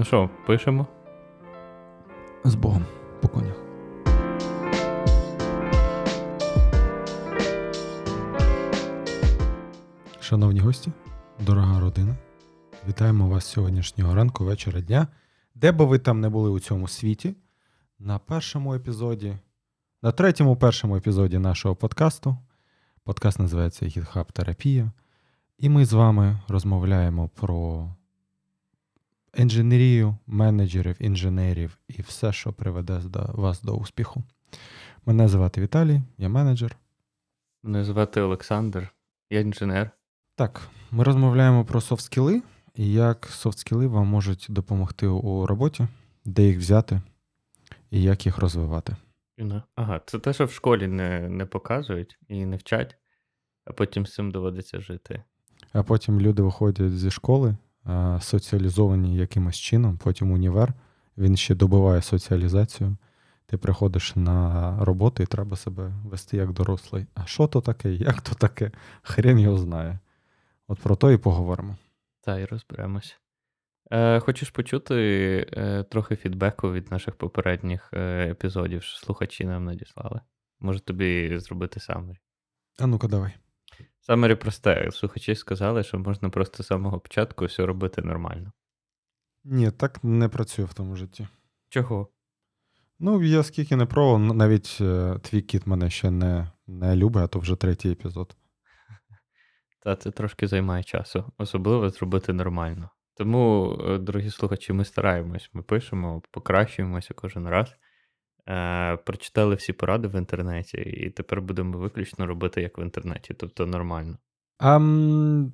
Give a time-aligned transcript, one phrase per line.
[0.00, 0.86] Ну що, пишемо?
[2.44, 2.84] З Богом,
[3.22, 3.56] по конях.
[10.20, 10.92] Шановні гості,
[11.46, 12.16] дорога родина,
[12.88, 15.06] вітаємо вас сьогоднішнього ранку, вечора дня.
[15.54, 17.34] Де би ви там не були у цьому світі,
[17.98, 19.36] на першому епізоді,
[20.02, 22.36] на третьому першому епізоді нашого подкасту.
[23.04, 24.92] Подкаст називається GitHub Терапія.
[25.58, 27.88] І ми з вами розмовляємо про
[29.36, 34.22] інженерію, менеджерів, інженерів і все, що приведе вас до успіху.
[35.06, 36.76] Мене звати Віталій, я менеджер.
[37.62, 38.94] Мене звати Олександр,
[39.30, 39.90] я інженер.
[40.34, 42.42] Так, ми розмовляємо про софт-скіли
[42.74, 45.88] і як софт-скіли вам можуть допомогти у роботі,
[46.24, 47.00] де їх взяти
[47.90, 48.96] і як їх розвивати.
[49.74, 52.96] Ага, це те, що в школі не не показують і не вчать,
[53.64, 55.22] а потім з цим доводиться жити.
[55.72, 57.56] А потім люди виходять зі школи,
[58.20, 60.74] соціалізовані якимось чином, потім універ,
[61.18, 62.96] він ще добиває соціалізацію.
[63.46, 67.06] Ти приходиш на роботу і треба себе вести як дорослий.
[67.14, 67.92] А що то таке?
[67.92, 68.70] Як то таке?
[69.02, 69.98] Хрен його знає.
[70.68, 71.76] От про то і поговоримо.
[72.20, 73.16] Та, і розберемось.
[73.90, 74.94] Е, Хочеш почути
[75.52, 80.20] е, трохи фідбеку від наших попередніх е, епізодів, що слухачі нам надіслали?
[80.60, 82.18] Може тобі зробити summary?
[82.78, 83.32] А ну-ка, давай.
[84.10, 84.88] Summary просте.
[84.92, 88.52] Слухачі сказали, що можна просто з самого початку все робити нормально.
[89.44, 91.28] Ні, так не працює в тому житті.
[91.68, 92.08] Чого?
[92.98, 97.26] Ну, я скільки не пробував, навіть е, твій кіт мене ще не не любить, а
[97.26, 98.36] то вже третій епізод.
[99.82, 102.90] Та це трошки займає часу, особливо зробити нормально.
[103.14, 107.76] Тому, е, дорогі слухачі, ми стараємось, ми пишемо, покращуємося кожен раз.
[108.48, 113.66] Е, Прочитали всі поради в інтернеті, і тепер будемо виключно робити як в інтернеті, тобто
[113.66, 114.16] нормально.
[114.58, 114.78] А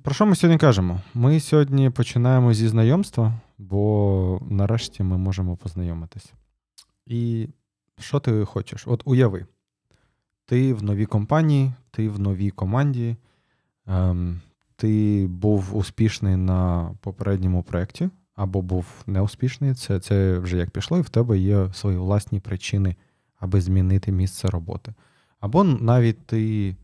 [0.03, 1.01] Про що ми сьогодні кажемо?
[1.13, 6.33] Ми сьогодні починаємо зі знайомства, бо нарешті ми можемо познайомитися.
[7.05, 7.47] І
[7.99, 8.87] що ти хочеш?
[8.87, 9.45] От уяви,
[10.45, 13.15] ти в новій компанії, ти в новій команді,
[13.87, 14.41] ем,
[14.75, 21.01] ти був успішний на попередньому проєкті, або був неуспішний, це це вже як пішло, і
[21.01, 22.95] в тебе є свої власні причини,
[23.39, 24.93] аби змінити місце роботи.
[25.39, 26.75] Або навіть ти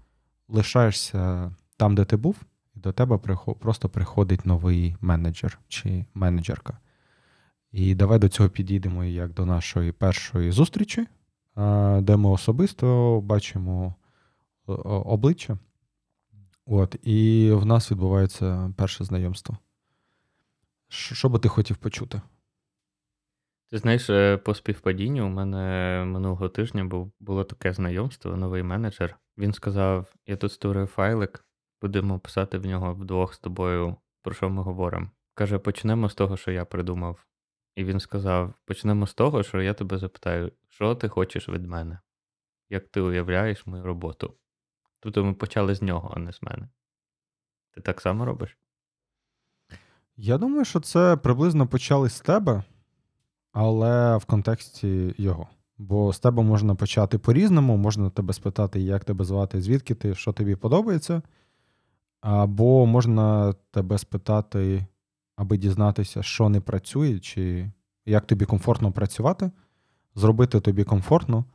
[0.48, 2.36] лишаєшся там, де ти був,
[2.76, 3.18] і до тебе
[3.60, 6.78] просто приходить новий менеджер чи менеджерка.
[7.72, 11.08] І давай до цього підійдемо як до нашої першої зустрічі,
[12.00, 13.96] де ми особисто бачимо
[15.06, 15.58] обличчя.
[16.66, 19.58] От, І в нас відбувається перше знайомство.
[20.94, 22.22] Що би ти хотів почути?
[23.70, 29.20] Ти знаєш, е, по співпадінню у мене минулого тижня був, було таке знайомство, новий менеджер.
[29.38, 31.46] Він сказав: Я тут створив файлик,
[31.82, 35.10] будемо писати в нього вдвох з тобою, про що ми говоримо.
[35.34, 37.26] Каже, почнемо з того, що я придумав.
[37.76, 42.00] І він сказав: почнемо з того, що я тебе запитаю, що ти хочеш від мене?
[42.70, 44.34] Як ти уявляєш мою роботу?
[45.00, 46.70] Тобто ми почали з нього, а не з мене.
[47.72, 48.58] Ти так само робиш?
[50.18, 52.64] Я думаю, що це приблизно почали з тебе,
[53.52, 55.48] але в контексті його.
[55.78, 60.32] Бо з тебе можна почати по-різному, можна тебе спитати, як тебе звати, звідки ти, що
[60.32, 61.22] тобі подобається.
[62.22, 64.86] Або можна тебе спитати,
[65.36, 67.72] аби дізнатися, що не працює, чи
[68.06, 69.52] як тобі комфортно працювати,
[70.16, 71.46] зробити тобі комфортно,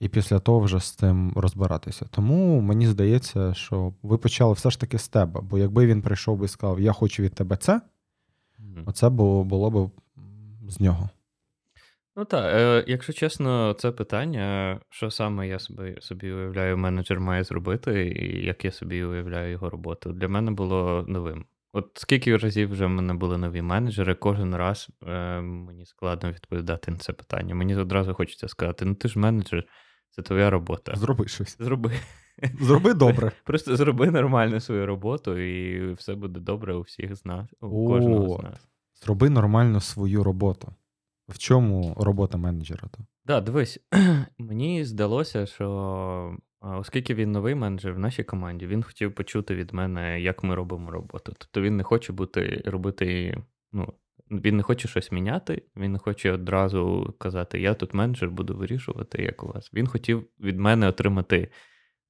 [0.00, 2.06] і після того вже з цим розбиратися.
[2.10, 5.40] Тому мені здається, що ви почали все ж таки з тебе.
[5.40, 8.82] Бо якби він прийшов би і сказав, я хочу від тебе це, mm-hmm.
[8.86, 9.90] оце було, було б
[10.68, 11.10] з нього.
[12.16, 17.44] Ну так, е, якщо чесно, це питання, що саме я собі собі уявляю, менеджер має
[17.44, 21.44] зробити, і як я собі уявляю його роботу, для мене було новим.
[21.72, 26.90] От скільки разів вже в мене були нові менеджери, кожен раз е, мені складно відповідати
[26.90, 27.54] на це питання.
[27.54, 29.64] Мені одразу хочеться сказати: ну ти ж менеджер,
[30.10, 30.96] це твоя робота.
[30.96, 31.56] Зроби щось.
[31.58, 31.92] Зроби.
[32.60, 33.32] Зроби добре.
[33.44, 37.88] Просто зроби нормально свою роботу, і все буде добре у всіх з нас, у О,
[37.88, 38.68] кожного з нас.
[39.02, 40.74] Зроби нормально свою роботу.
[41.28, 42.88] В чому робота менеджера?
[42.88, 43.80] Так, да, дивись,
[44.38, 50.20] мені здалося, що оскільки він новий менеджер в нашій команді, він хотів почути від мене,
[50.20, 51.34] як ми робимо роботу.
[51.38, 53.36] Тобто він не хоче бути робити,
[53.72, 53.92] ну,
[54.30, 59.22] він не хоче щось міняти, він не хоче одразу казати, я тут менеджер буду вирішувати,
[59.22, 59.70] як у вас.
[59.74, 61.50] Він хотів від мене отримати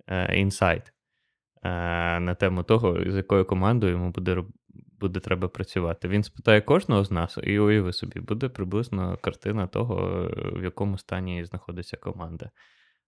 [0.07, 0.93] е, інсайт
[1.63, 1.71] е,
[2.21, 4.45] на тему того, з якою командою йому буде
[5.01, 6.09] буде треба працювати.
[6.09, 11.45] Він спитає кожного з нас, і уяви собі, буде приблизно картина того, в якому стані
[11.45, 12.51] знаходиться команда.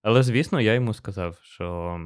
[0.02, 1.98] Але, звісно, я йому сказав, що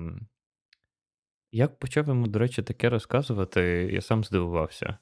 [1.52, 3.60] як почав йому, до речі, таке розказувати,
[3.92, 4.98] я сам здивувався.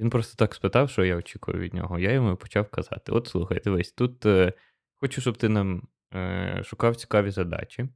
[0.00, 1.98] Він просто так спитав, що я очікую від нього.
[1.98, 4.52] Я йому почав казати: от слухай, дивись, тут е,
[4.94, 5.82] хочу, щоб ти нам
[6.14, 7.88] е, шукав цікаві задачі.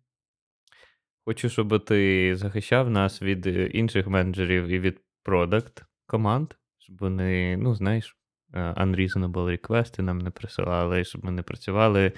[1.24, 7.56] Хочу, щоб ти захищав нас від е, інших менеджерів і від продакт команд, щоб вони,
[7.56, 8.16] ну, знаєш,
[8.54, 12.12] е, unreasonable реквести нам не присилали, щоб ми не працювали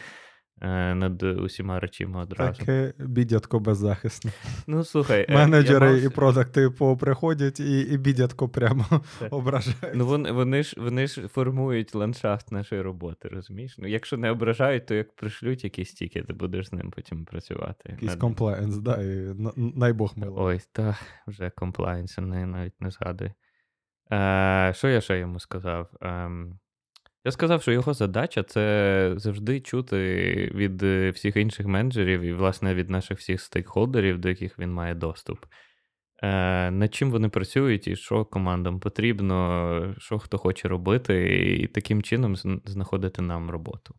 [0.94, 2.58] над усіма речами одразу.
[2.58, 4.32] Таке бідятко беззахисне.
[4.66, 5.98] Ну, слухай, е, Менеджери мав...
[6.00, 6.70] і продакти
[7.00, 8.86] приходять і і бідятко прямо
[9.30, 9.94] ображають.
[9.94, 13.78] Ну, вони вони, ж вони ж формують ландшафт нашої роботи, розумієш?
[13.78, 17.90] Ну, Якщо не ображають, то як пришлють якісь тільки, ти будеш з ним потім працювати.
[17.90, 20.44] Якийсь комплаєнс, да, і най Бог мило.
[20.44, 20.96] Ой, та
[21.26, 23.32] вже комплаєнс, навіть не згадую.
[24.12, 25.90] Е, Що я ще йому сказав?
[27.24, 29.96] Я сказав, що його задача це завжди чути
[30.54, 34.94] від е, всіх інших менеджерів і, власне, від наших всіх стейкхолдерів, до яких він має
[34.94, 35.38] доступ.
[36.22, 42.02] Е, Над чим вони працюють, і що командам потрібно, що хто хоче робити, і таким
[42.02, 43.94] чином знаходити нам роботу.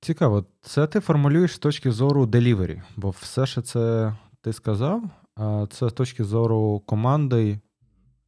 [0.00, 5.02] Цікаво, це ти формулюєш з точки зору делівері, бо все, що це ти сказав,
[5.70, 7.60] це з точки зору команди.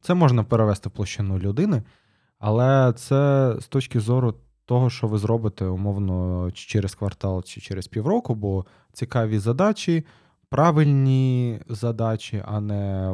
[0.01, 1.83] Це можна перевести в площину людини.
[2.47, 4.33] Але це з точки зору
[4.65, 10.05] того, що ви зробите, умовно, через квартал, чи через півроку, бо цікаві задачі,
[10.49, 13.13] правильні задачі, а не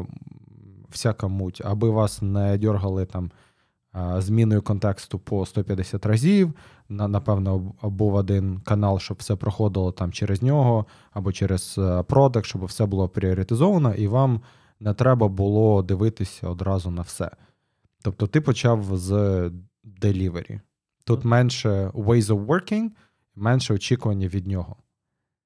[0.89, 3.31] всяка муть, аби вас не дергали там
[4.17, 6.53] зміною контексту по 150 разів.
[6.89, 12.85] Напевно, був один канал, щоб все проходило там через нього, або через продакт, щоб все
[12.85, 14.41] було пріоритизовано, і вам
[14.79, 17.31] не треба було дивитися одразу на все.
[18.03, 19.11] Тобто ти почав з
[20.01, 20.59] delivery.
[21.05, 22.89] Тут менше ways of working,
[23.35, 24.75] менше очікування від нього.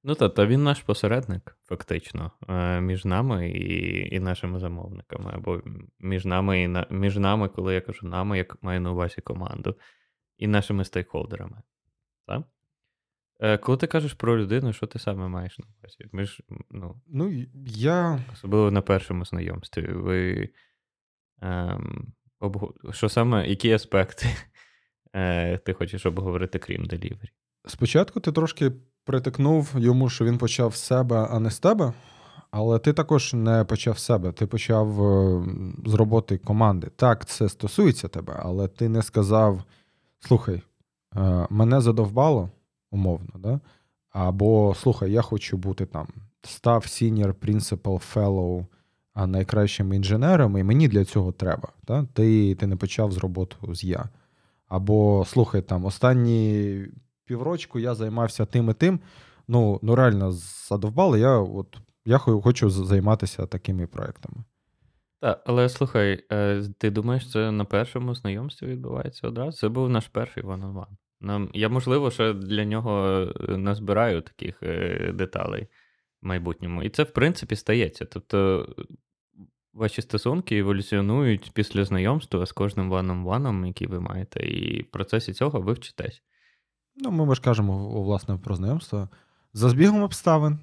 [0.03, 5.31] Ну та, та він наш посередник, фактично, е, між нами і і нашими замовниками.
[5.33, 5.61] Або
[5.99, 9.75] між нами, і на, між нами, коли я кажу нами, як маю на увазі команду,
[10.37, 11.61] і нашими стейкхолдерами.
[12.27, 12.43] Так?
[13.39, 16.09] Е, коли ти кажеш про людину, що ти саме маєш на увазі?
[16.11, 18.19] Ми ж, ну, ну, я...
[18.33, 19.91] Особливо на першому знайомстві.
[19.91, 20.49] Ви
[21.41, 22.13] ем,
[22.91, 24.27] що саме, які аспекти
[25.15, 27.29] е, ти хочеш обговорити, крім делівері?
[27.67, 28.71] Спочатку ти трошки
[29.05, 31.93] притикнув йому, що він почав з себе, а не з тебе.
[32.51, 35.45] Але ти також не почав з себе, ти почав е,
[35.85, 36.87] з роботи команди.
[36.95, 39.63] Так, це стосується тебе, але ти не сказав:
[40.19, 40.61] слухай,
[41.15, 42.49] е, мене задовбало,
[42.91, 43.59] умовно, да?
[44.09, 46.07] або слухай, я хочу бути там.
[46.43, 48.65] Став senior principal fellow
[49.15, 51.69] а найкращим інженером, і мені для цього треба.
[51.85, 52.05] Та?
[52.13, 54.09] Ти ти не почав з роботу з я.
[54.67, 56.87] Або слухай, там останні
[57.25, 58.99] піврочку я займався тим і тим.
[59.47, 60.31] Ну, ну реально
[60.69, 64.43] задовбали, я от, я хочу займатися такими проектами.
[65.21, 69.57] Так, але слухай, е, ти думаєш, це на першому знайомстві відбувається одразу?
[69.57, 70.95] Це був наш перший one-on-one.
[71.21, 73.07] Нам, Я, можливо, ще для нього
[73.49, 75.67] е, назбираю таких е, деталей
[76.21, 76.83] в майбутньому.
[76.83, 78.05] І це, в принципі, стається.
[78.05, 78.67] Тобто,
[79.75, 85.61] ваші стосунки еволюціонують після знайомства з кожним ваном-ваном, який ви маєте, і в процесі цього
[85.61, 86.21] ви вчитесь.
[86.95, 89.09] Ну, ми ж кажемо, власне, про знайомство.
[89.53, 90.59] За збігом обставин.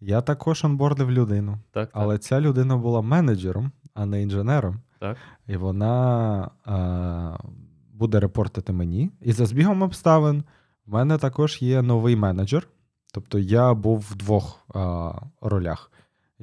[0.00, 4.80] Я також онбордив людину, так, але ця людина була менеджером, а не інженером.
[5.00, 5.16] Так.
[5.46, 7.36] І вона а,
[7.92, 9.10] буде репортити мені.
[9.20, 10.44] І за збігом обставин
[10.86, 12.68] в мене також є новий менеджер.
[13.14, 15.90] Тобто я був в двох а, ролях.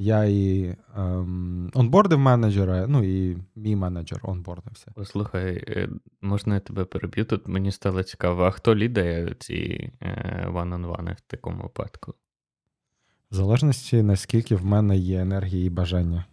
[0.01, 4.91] Я і ем, онбордив менеджера, ну і мій менеджер онбордився.
[4.95, 5.89] Послухай, е,
[6.21, 7.25] можна я тебе переб'ю?
[7.25, 9.91] Тут мені стало цікаво, а хто лідає ці
[10.45, 12.13] ван-он-вани в такому випадку?
[13.31, 16.25] В залежності, наскільки в мене є енергії і бажання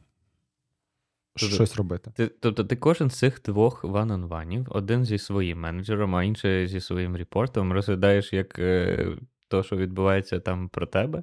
[1.40, 2.10] тобто, щось робити.
[2.14, 6.80] Ти, Тобто ти кожен з цих двох ван-он-ванів, один зі своїм менеджером, а інший зі
[6.80, 9.08] своїм репортом, розглядаєш як е,
[9.48, 11.22] то, що відбувається там про тебе?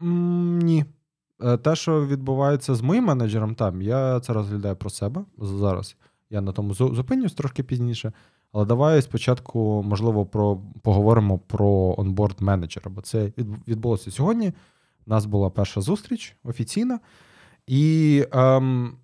[0.00, 0.84] Ні.
[1.42, 5.96] Е, те, що відбувається з моїм менеджером, там, я це розглядаю про себе зараз.
[6.30, 8.12] Я на тому зупинюсь трошки пізніше.
[8.52, 13.32] Але давай спочатку, можливо, про, поговоримо про онборд менеджера, бо це
[13.68, 14.52] відбулося сьогодні.
[15.06, 17.00] У нас була перша зустріч офіційна.
[17.66, 18.96] І ем,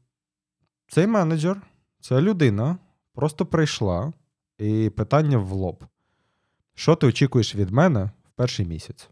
[0.88, 1.62] цей менеджер,
[2.00, 2.76] ця людина
[3.14, 4.12] просто прийшла
[4.58, 5.84] і питання в лоб.
[6.74, 9.11] Що ти очікуєш від мене в перший місяць?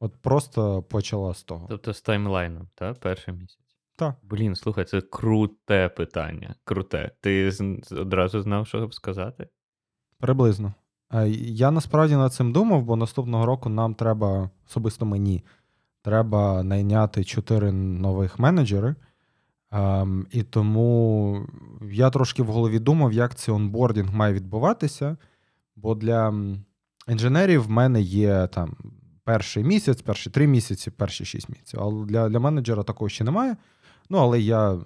[0.00, 1.66] От просто почала з того.
[1.70, 3.00] Тобто з таймлайном, так?
[3.00, 3.58] Перший місяць.
[3.96, 4.14] Так.
[4.22, 6.54] Блін, слухай, це круте питання.
[6.64, 7.10] Круте.
[7.20, 7.52] Ти
[7.90, 9.48] одразу знав, що сказати?
[10.18, 10.74] Приблизно.
[11.38, 15.44] Я насправді над цим думав, бо наступного року нам треба, особисто мені,
[16.02, 18.94] треба найняти чотири нових менеджери.
[19.70, 21.46] Ем, І тому
[21.90, 25.16] я трошки в голові думав, як цей онбордінг має відбуватися.
[25.76, 26.34] Бо для
[27.08, 28.76] інженерів в мене є там
[29.26, 31.80] перший місяць, перші три місяці, перші шість місяців.
[31.82, 33.56] Але для для менеджера такого ще немає.
[34.10, 34.78] Ну, але я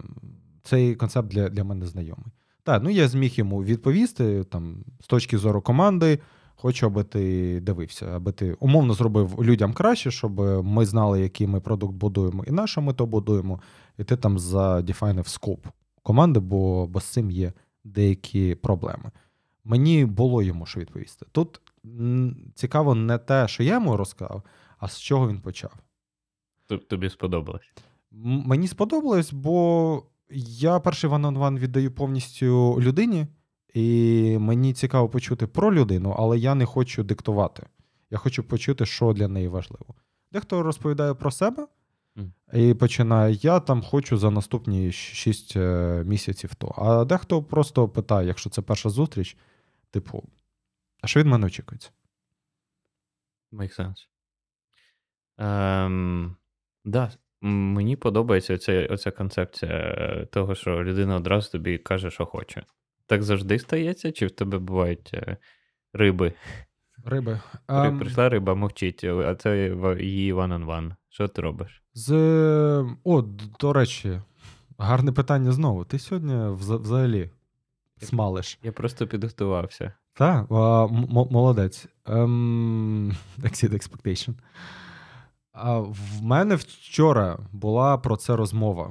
[0.63, 2.27] цей концепт для для мене знайомий.
[2.63, 6.19] Так, ну я зміг йому відповісти там, з точки зору команди.
[6.55, 11.61] Хочу, аби ти дивився, аби ти умовно зробив людям краще, щоб ми знали, який ми
[11.61, 13.61] продукт будуємо, і на що ми то будуємо.
[13.99, 15.67] І ти там задефайнив скоп
[16.03, 17.53] команди, бо, бо з цим є
[17.85, 19.11] деякі проблеми.
[19.65, 21.27] Мені було йому що відповісти.
[21.33, 21.61] Тут
[22.55, 24.43] цікаво не те, що я йому розказав,
[24.79, 25.73] а з чого він почав.
[26.89, 27.73] Тобі сподобалось?
[28.23, 33.27] Мені сподобалось, бо я перший ван-он-ван віддаю повністю людині,
[33.75, 37.67] і мені цікаво почути про людину, але я не хочу диктувати.
[38.11, 39.95] Я хочу почути, що для неї важливо.
[40.33, 41.67] Дехто розповідає про себе
[42.53, 46.75] і починає: я там хочу за наступні 6 е, місяців то.
[46.77, 49.37] А дехто просто питає, якщо це перша зустріч,
[49.91, 50.25] типу,
[51.03, 51.91] а що від мене очікується?
[53.53, 54.07] Make sense.
[55.39, 56.37] Ем,
[56.85, 62.63] да, Мені подобається оця, оця концепція е, того, що людина одразу тобі каже, що хоче.
[63.07, 65.37] Так завжди стається, чи в тебе бувають е,
[65.93, 66.33] риби?
[67.05, 67.41] Риби.
[67.69, 70.95] Um, Прийшла риба, мовчить, а це її one-on-one.
[71.09, 71.83] Що ти робиш?
[71.95, 72.15] З...
[73.05, 73.23] О,
[73.61, 74.21] до речі,
[74.79, 75.85] гарне питання знову.
[75.85, 77.31] Ти сьогодні взагалі
[77.99, 78.59] смалиш.
[78.63, 79.93] Я просто підготувався.
[80.21, 80.51] Так,
[81.31, 81.89] молодець.
[82.05, 84.35] Um, exceed expectation.
[85.89, 88.91] В мене вчора була про це розмова.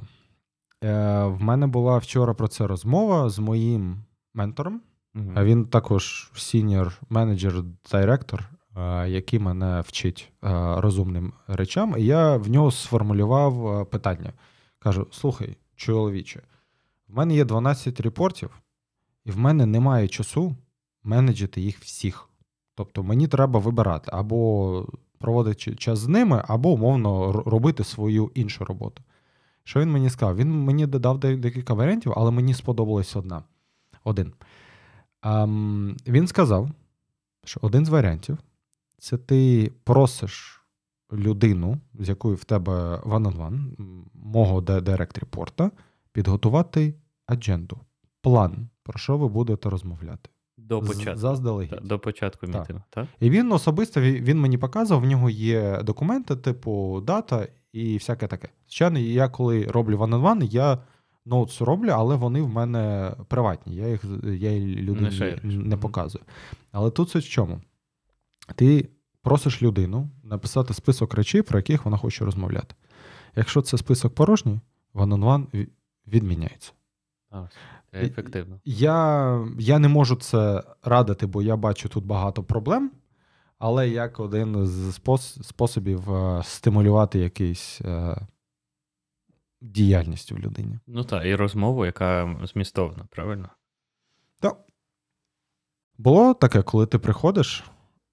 [0.84, 4.02] Е, в мене була вчора про це розмова з моїм
[4.34, 4.80] ментором.
[5.14, 5.44] Uh-huh.
[5.44, 7.54] Він також сіньор менеджер
[7.92, 8.50] директор,
[9.06, 10.48] який мене вчить е,
[10.80, 11.94] розумним речам.
[11.98, 14.32] І я в нього сформулював е, питання.
[14.78, 16.40] Кажу: слухай, чоловіче,
[17.08, 18.50] в мене є 12 репортів,
[19.24, 20.56] і в мене немає часу
[21.04, 22.28] менеджити їх всіх.
[22.74, 24.86] Тобто мені треба вибирати або
[25.18, 29.02] проводити час з ними, або умовно робити свою іншу роботу.
[29.64, 30.36] Що він мені сказав?
[30.36, 33.42] Він мені додав декілька варіантів, але мені сподобалось одна.
[34.04, 34.32] Один.
[35.22, 36.70] Um, він сказав,
[37.44, 38.38] що один з варіантів
[38.98, 40.62] це ти просиш
[41.12, 43.70] людину, з якою в тебе one-on-one,
[44.14, 45.70] мого директ репорта,
[46.12, 46.94] підготувати
[47.26, 47.80] адженду,
[48.20, 50.30] план, про що ви будете розмовляти.
[50.70, 51.16] До початку.
[51.16, 51.80] Заздалегідь.
[51.82, 53.06] До початку мітингу, так?
[53.20, 58.48] І він особисто він мені показував, в нього є документи, типу дата і всяке таке.
[58.66, 60.78] Звичайно, я коли роблю one-on-one, я
[61.24, 63.76] ноутс роблю, але вони в мене приватні.
[63.76, 66.24] Я їх я людині не, не показую.
[66.72, 67.60] Але тут суть в чому?
[68.54, 68.88] Ти
[69.22, 72.74] просиш людину написати список речей, про яких вона хоче розмовляти.
[73.36, 74.60] Якщо це список порожній,
[74.94, 75.66] one-on-one
[76.06, 76.72] відміняється.
[77.92, 78.60] Ефективно.
[78.64, 82.90] Я я не можу це радити, бо я бачу тут багато проблем,
[83.58, 85.00] але як один з
[85.42, 88.16] способів е, стимулювати якийсь е,
[89.60, 90.78] діяльність в людині.
[90.86, 93.48] Ну так, і розмову, яка змістовна, правильно?
[94.40, 94.56] Так.
[95.98, 97.64] Було таке, коли ти приходиш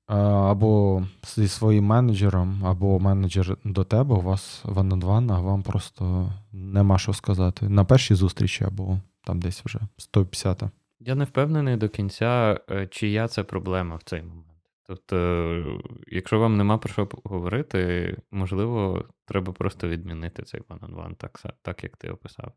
[0.09, 1.03] е, або
[1.35, 7.13] зі своїм менеджером, або менеджер до тебе, у вас ван а вам просто нема що
[7.13, 7.69] сказати.
[7.69, 10.63] На першій зустрічі або там десь вже 150.
[10.99, 14.47] Я не впевнений до кінця, е, чия це проблема в цей момент.
[14.87, 21.83] Тобто, якщо вам нема про що говорити, можливо, треба просто відмінити цей one-on-one, так так
[21.83, 22.51] як ти описав.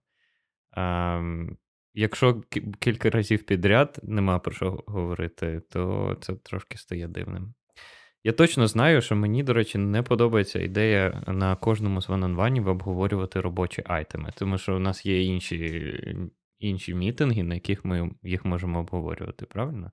[0.71, 1.23] А,
[1.95, 2.43] Якщо
[2.79, 7.55] кілька разів підряд нема про що говорити, то це трошки стає дивним.
[8.25, 13.41] Я точно знаю, що мені, до речі, не подобається ідея на кожному з one-on-one обговорювати
[13.41, 15.85] робочі айтеми, тому що у нас є інші
[16.61, 19.91] інші мітинги, на яких ми їх можемо обговорювати, правильно?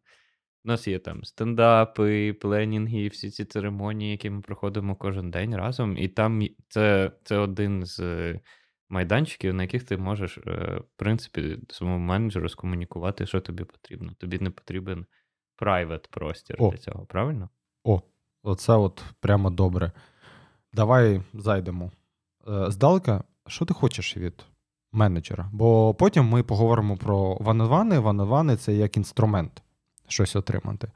[0.66, 5.98] У нас є там стендапи, пленінги, всі ці церемонії, які ми проходимо кожен день разом.
[5.98, 8.00] І там це це один з
[8.90, 10.42] майданчиків, на яких ти можеш, е,
[10.76, 14.14] в принципі, своєму менеджеру скомунікувати, що тобі потрібно.
[14.18, 15.06] Тобі не потрібен
[15.62, 16.72] private простір О.
[16.72, 17.50] для цього, правильно?
[17.84, 18.02] О,
[18.44, 19.92] оце от прямо добре.
[20.74, 21.92] Давай зайдемо.
[22.48, 24.46] Е, здалека, що ти хочеш від
[24.98, 25.50] менеджера.
[25.54, 28.00] Бо потім ми поговоримо про ваневани.
[28.00, 29.64] Ваневани це як інструмент
[30.08, 30.92] щось отримати.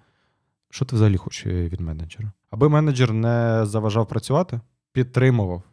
[0.70, 2.32] Що ти взагалі хочеш від менеджера?
[2.50, 5.64] Аби менеджер не заважав працювати, підтримував,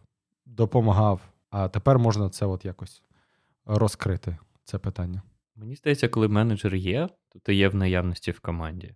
[0.47, 1.21] допомагав.
[1.51, 3.03] А тепер можна це от якось
[3.67, 5.23] розкрити, це питання.
[5.57, 8.95] Мені здається, коли менеджер є, то ти є в наявності в команді.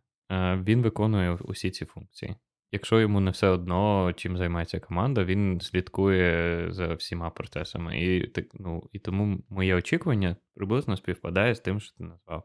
[0.57, 2.37] Він виконує усі ці функції.
[2.73, 8.01] Якщо йому не все одно, чим займається команда, він слідкує за всіма процесами.
[8.01, 12.45] І так, ну, і тому моє очікування приблизно співпадає з тим, що ти назвав.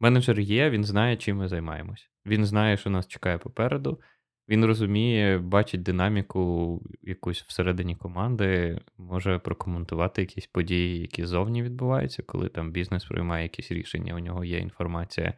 [0.00, 2.10] Менеджер є, він знає, чим ми займаємось.
[2.26, 4.00] Він знає, що нас чекає попереду.
[4.48, 12.48] Він розуміє, бачить динаміку якусь всередині команди, може прокоментувати якісь події, які зовні відбуваються, коли
[12.48, 15.34] там бізнес приймає якісь рішення, у нього є інформація,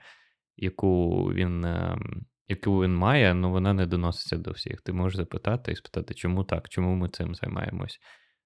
[0.56, 4.80] яку він ем, яку він має, але вона не доноситься до всіх.
[4.80, 7.98] Ти можеш запитати і спитати, чому так, чому ми цим займаємось,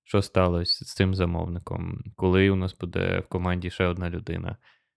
[0.04, 4.56] що сталося з цим замовником, коли у нас буде в команді ще одна людина.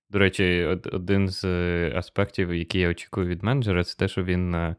[0.09, 4.55] До речі, один з е, аспектів, який я очікую від менеджера, це те, що він
[4.55, 4.75] е,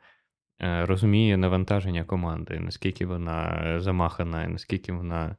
[0.61, 5.37] е, розуміє навантаження команди, наскільки вона замахана, наскільки вона.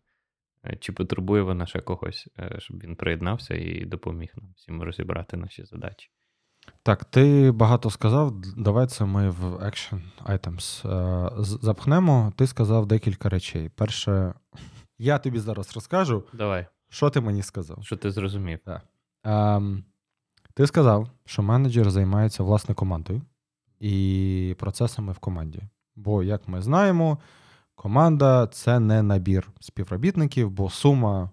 [0.80, 2.28] Чи потребує вона ще когось,
[2.58, 6.10] щоб він приєднався і допоміг нам всім розібрати наші задачі.
[6.86, 8.34] Так, ти багато сказав.
[8.58, 10.88] Давай це ми в Action Items
[11.62, 12.34] запхнемо.
[12.36, 13.70] Ти сказав декілька речей.
[13.70, 14.34] Перше,
[14.98, 16.24] я тобі зараз розкажу.
[16.34, 16.66] Давай.
[16.90, 17.78] Що ти мені сказав?
[17.82, 18.60] Що ти зрозумів?
[18.66, 18.82] Так.
[19.24, 19.84] Ем,
[20.54, 23.22] Ти сказав, що менеджер займається власне командою
[23.80, 25.62] і процесами в команді.
[25.96, 27.18] Бо, як ми знаємо,
[27.76, 31.30] команда це не набір співробітників, бо сума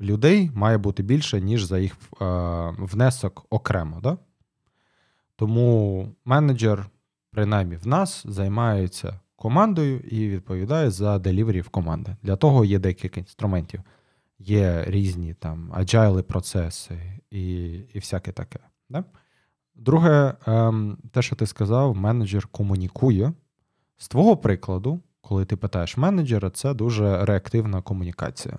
[0.00, 2.26] людей має бути більше, ніж за їх е,
[2.78, 4.00] внесок окремо.
[4.00, 4.18] Да?
[5.36, 6.90] Тому менеджер,
[7.30, 12.16] принаймні в нас, займається командою і відповідає за делівері в команди.
[12.22, 13.80] Для того є декілька інструментів.
[14.38, 18.58] Є різні там agile процеси і і всяке таке.
[18.88, 19.04] Да?
[19.74, 23.32] Друге, ем, те, що ти сказав, менеджер комунікує.
[23.96, 28.58] З твого прикладу, коли ти питаєш менеджера, це дуже реактивна комунікація.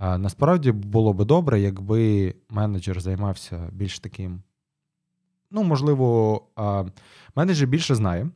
[0.00, 4.42] Насправді було би добре, якби менеджер займався більш таким
[5.50, 6.42] Ну, можливо,
[7.36, 8.30] менеджер більше знає.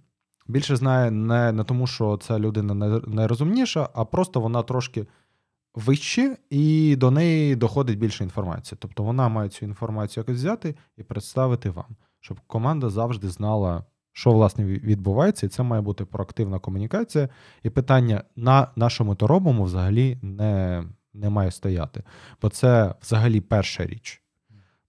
[0.46, 5.06] Більше знає не не тому, що ця людина найрозумніша, а просто вона трошки
[5.74, 8.78] вище, і до неї доходить більше інформації.
[8.80, 14.32] Тобто вона має цю інформацію якось взяти і представити вам, щоб команда завжди знала, що
[14.32, 17.28] власне відбувається, і це має бути проактивна комунікація.
[17.62, 22.02] І питання на, на що ми то робимо, взагалі не, не має стояти.
[22.42, 24.22] Бо це взагалі перша річ.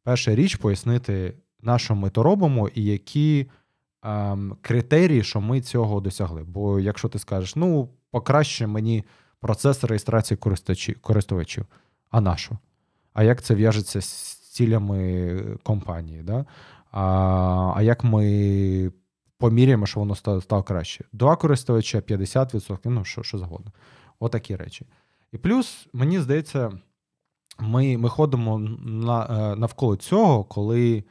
[0.03, 1.33] Перша річ пояснити
[1.63, 3.47] на що ми то робимо, і які
[4.04, 6.43] ем, критерії, що ми цього досягли.
[6.43, 9.04] Бо якщо ти скажеш, ну, покраще мені
[9.39, 10.38] процес реєстрації
[11.02, 11.65] користувачів,
[12.12, 12.58] а на що?
[13.13, 14.08] А як це в'яжеться з
[14.52, 16.23] цілями компанії?
[16.23, 16.45] Да?
[16.91, 18.91] А а як ми
[19.38, 21.06] поміряємо, що воно стало, стало краще?
[21.12, 23.71] Два користувача, 50%, ну що що завгодно.
[24.19, 24.86] Отакі речі.
[25.32, 26.71] І плюс, мені здається,
[27.60, 31.04] ми ми ходимо на, е, навколо цього, коли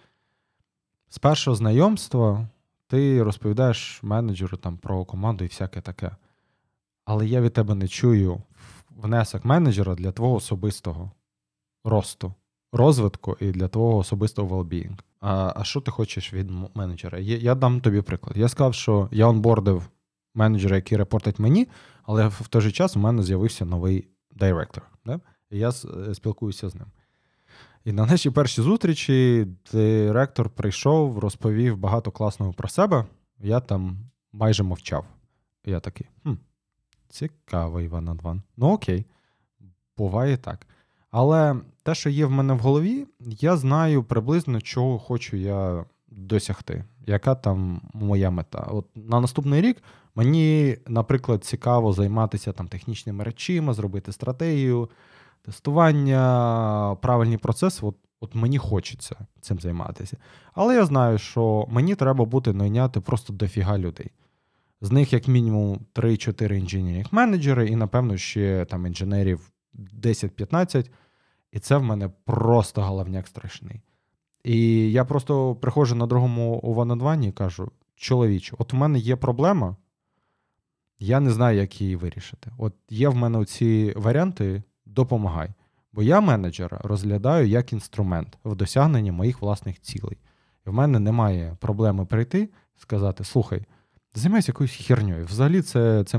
[1.12, 2.48] з першого знайомства
[2.86, 6.10] ти розповідаєш менеджеру там про команду і всяке таке.
[7.04, 8.42] Але я від тебе не чую
[8.90, 11.10] внесок менеджера для твого особистого
[11.84, 12.34] росту,
[12.72, 14.98] розвитку і для твого особистого well-being.
[15.20, 17.18] А а що ти хочеш від менеджера?
[17.18, 18.36] Я, я дам тобі приклад.
[18.36, 19.88] Я сказав, що я онбордив
[20.34, 21.68] менеджера, який репортить мені,
[22.02, 24.82] але в той же час у мене з'явився новий директор.
[25.06, 25.20] Да?
[25.50, 26.86] І я е, спілкуюся з ним.
[27.84, 33.04] І на нашій першій зустрічі директор прийшов, розповів багато класного про себе.
[33.40, 33.96] Я там
[34.32, 35.04] майже мовчав.
[35.64, 36.32] Я такий, хм,
[37.08, 38.42] цікавий Іван Адван.
[38.56, 39.06] Ну окей,
[39.96, 40.66] буває так.
[41.10, 46.84] Але те, що є в мене в голові, я знаю приблизно, чого хочу я досягти,
[47.06, 48.68] яка там моя мета.
[48.70, 49.82] От на наступний рік
[50.14, 54.90] мені, наприклад, цікаво займатися там технічними речима, зробити стратегію
[55.42, 57.86] тестування, правильні процеси.
[57.86, 60.16] От от мені хочеться цим займатися.
[60.54, 64.10] Але я знаю, що мені треба бути найняти просто дофіга людей.
[64.80, 70.90] З них, як мінімум, 3-4 інженерінг менеджери, і, напевно, ще там інженерів 10-15.
[71.52, 73.80] І це в мене просто головняк страшний.
[74.44, 79.76] І я просто приходжу на другому у і кажу: чоловіче, от в мене є проблема,
[80.98, 82.50] я не знаю, як її вирішити.
[82.58, 84.62] От є в мене ці варіанти,
[84.94, 85.50] допомагай.
[85.92, 90.18] Бо я менеджера розглядаю як інструмент в досягненні моїх власних цілей.
[90.66, 93.66] І в мене немає проблеми прийти сказати: слухай,
[94.14, 95.26] займайся якоюсь херньою.
[95.26, 96.18] Взагалі, це це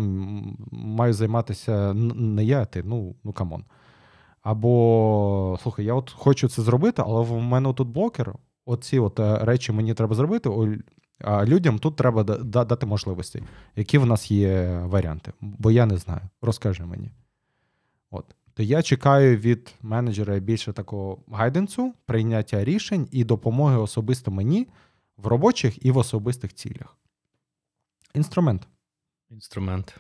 [0.72, 3.66] маю займатися не я, а ти, ну ну come on.
[4.42, 8.36] Або слухай, я от хочу це зробити, але в мене тут блокер.
[8.66, 10.50] Оці от е, речі мені треба зробити.
[11.22, 13.44] А людям тут треба дати можливості,
[13.76, 15.34] які в нас є варіанти.
[15.42, 16.22] Бо я не знаю.
[16.42, 17.12] Розкажи мені.
[18.12, 24.68] От то я чекаю від менеджера більше такого гайденсу, прийняття рішень і допомоги особисто мені
[25.18, 26.98] в робочих і в особистих цілях.
[28.14, 28.68] Інструмент.
[29.30, 30.00] Інструмент.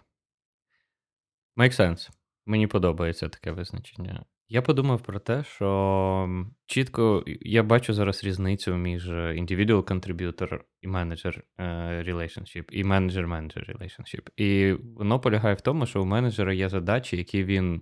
[1.58, 2.10] Make sense.
[2.46, 4.26] Мені подобається таке визначення.
[4.50, 11.42] Я подумав про те, що чітко я бачу зараз різницю між individual contributor і manager
[11.58, 11.64] е,
[12.04, 14.30] relationship, і manager-manager relationship.
[14.38, 17.82] І воно полягає в тому, що у менеджера є задачі, які він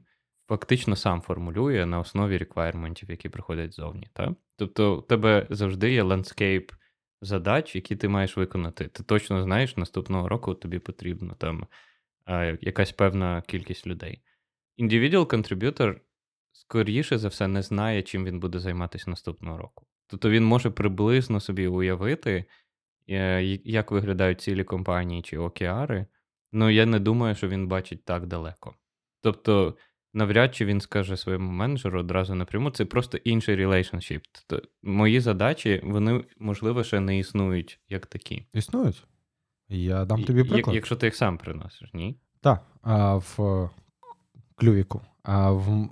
[0.52, 4.08] фактично сам формулює на основі реквайрментів, які приходять ззовні.
[4.14, 4.30] Так?
[4.56, 6.72] Тобто, у тебе завжди є ландскейп
[7.22, 8.88] задач, які ти маєш виконати.
[8.88, 11.68] Ти точно знаєш, наступного року тобі потрібно там
[12.62, 14.22] якась певна кількість людей.
[14.80, 16.00] Individual contributor
[16.52, 19.86] скоріше за все, не знає, чим він буде займатися наступного року.
[20.08, 22.46] Тобто він може приблизно собі уявити,
[23.10, 26.06] е, як виглядають цілі компанії чи океари,
[26.54, 28.76] але я не думаю, що він бачить так далеко.
[29.22, 29.78] Тобто,
[30.14, 34.24] навряд чи він скаже своєму менеджеру одразу напряму, це просто інший relationship.
[34.32, 38.46] Тобто, мої задачі, вони, можливо, ще не існують як такі.
[38.54, 39.04] Існують?
[39.70, 40.76] Я дам тобі приклад.
[40.76, 42.18] Якщо ти їх сам приносиш, ні?
[42.42, 43.70] Так, а в
[44.56, 45.02] клювику.
[45.24, 45.90] А в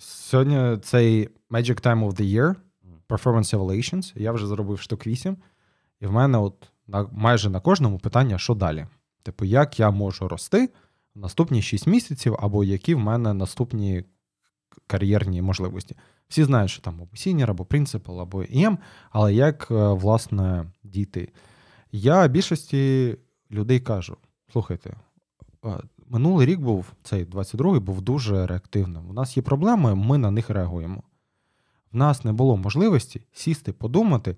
[0.00, 2.54] Сьогодні цей Magic Time of the Year
[3.08, 4.12] Performance Evaluations.
[4.16, 5.36] Я вже зробив штук 8.
[6.00, 8.86] І в мене от на, майже на кожному питання, що далі?
[9.22, 10.68] Типу, як я можу рости
[11.20, 14.04] наступні 6 місяців, або які в мене наступні
[14.86, 15.96] кар'єрні можливості.
[16.28, 18.78] Всі знають, що там або сінір, або принципал, або ІМ,
[19.10, 21.32] але як, е, власне, дійти?
[21.92, 23.16] Я більшості
[23.50, 24.16] людей кажу:
[24.52, 24.96] слухайте,
[25.64, 29.10] е, минулий рік був цей 22-й був дуже реактивним.
[29.10, 31.02] У нас є проблеми, ми на них реагуємо.
[31.92, 34.36] В нас не було можливості сісти, подумати,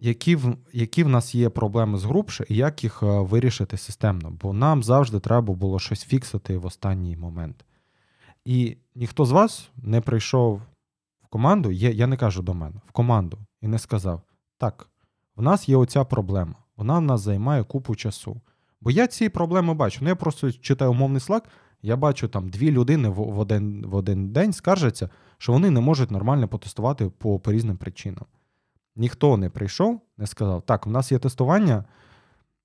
[0.00, 4.30] які в які в нас є проблеми з грубше і як їх е, вирішити системно.
[4.42, 7.64] Бо нам завжди треба було щось фіксити в останній момент.
[8.44, 10.62] І ніхто з вас не прийшов
[11.24, 14.22] в команду, я, я не кажу до мене, в команду, і не сказав:
[14.58, 14.88] так,
[15.36, 18.40] в нас є оця проблема, вона в нас займає купу часу.
[18.80, 19.98] Бо я ці проблеми бачу.
[20.02, 21.42] Ну я просто читаю умовний слаг,
[21.82, 26.10] я бачу там дві людини в один в один день скаржаться, що вони не можуть
[26.10, 28.24] нормально потестувати по, по різним причинам.
[28.98, 31.84] Ніхто не прийшов, не сказав: так, у нас є тестування,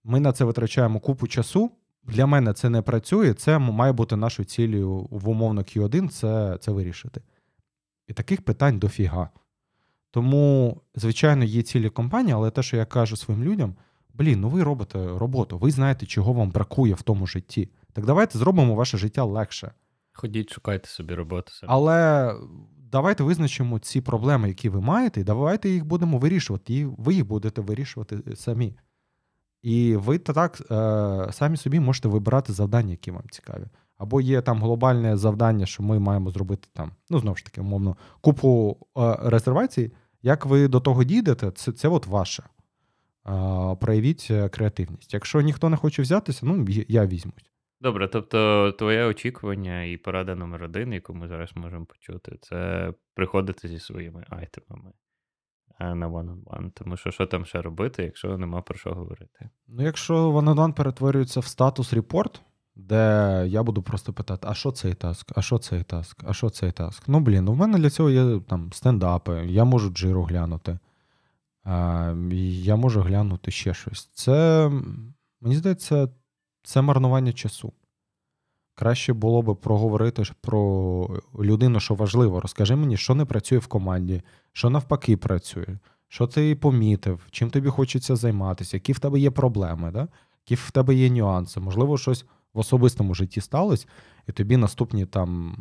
[0.04, 1.72] ми на це витрачаємо купу часу.
[2.04, 6.72] Для мене це не працює, це має бути нашою цілею в умовно Q1 це, це
[6.72, 7.22] вирішити.
[8.08, 9.30] І таких питань дофіга.
[10.12, 13.76] Тому, звичайно, є цілі компанії, але те, що я кажу своїм людям.
[14.14, 17.70] Блін, ну ви робите роботу, ви знаєте, чого вам бракує в тому житті.
[17.94, 19.72] Так давайте зробимо ваше життя легше.
[20.14, 21.52] Ходіть, шукайте собі роботу.
[21.62, 22.30] Але
[22.94, 27.28] давайте визначимо ці проблеми, які ви маєте, і давайте їх будемо вирішувати, і ви їх
[27.28, 28.78] будете вирішувати самі.
[29.62, 33.64] І ви так е, самі собі можете вибирати завдання, які вам цікаві.
[33.98, 37.98] Або є там глобальне завдання, що ми маємо зробити там, ну знову ж таки, умовно,
[38.22, 39.92] купу е, резервацій.
[40.22, 42.44] Як ви до того дійдете, це це от ваше
[43.80, 45.14] проявіть е, креативність.
[45.14, 47.53] Якщо ніхто не хоче взятися, ну я візьмусь.
[47.84, 53.68] Добре, тобто твоє очікування і порада номер один, яку ми зараз можемо почути, це приходити
[53.68, 54.92] зі своїми айтемами
[55.80, 56.72] е, на one-on-one.
[56.72, 59.50] Тому що що там ще робити, якщо нема про що говорити?
[59.68, 62.42] Ну, якщо one-on-one перетворюється в статус репорт,
[62.76, 66.50] де я буду просто питати, а що цей таск, а що цей таск, а що
[66.50, 67.04] цей таск?
[67.08, 70.80] Ну, блін, у мене для цього є там стендапи, я можу джиру глянути
[72.66, 74.10] я можу глянути ще щось.
[74.14, 74.70] Це,
[75.42, 76.10] мені здається,
[76.64, 77.74] це марнування часу.
[78.76, 82.40] Краще було би проговорити про людину, що важливо.
[82.40, 84.22] Розкажи мені, що не працює в команді,
[84.54, 89.92] що навпаки працює, що ти помітив, чим тобі хочеться займатися, які в тебе є проблеми,
[89.92, 90.08] да?
[90.46, 91.60] які в тебе є нюанси.
[91.60, 93.88] Можливо, щось в особистому житті сталося,
[94.28, 95.56] і тобі наступні там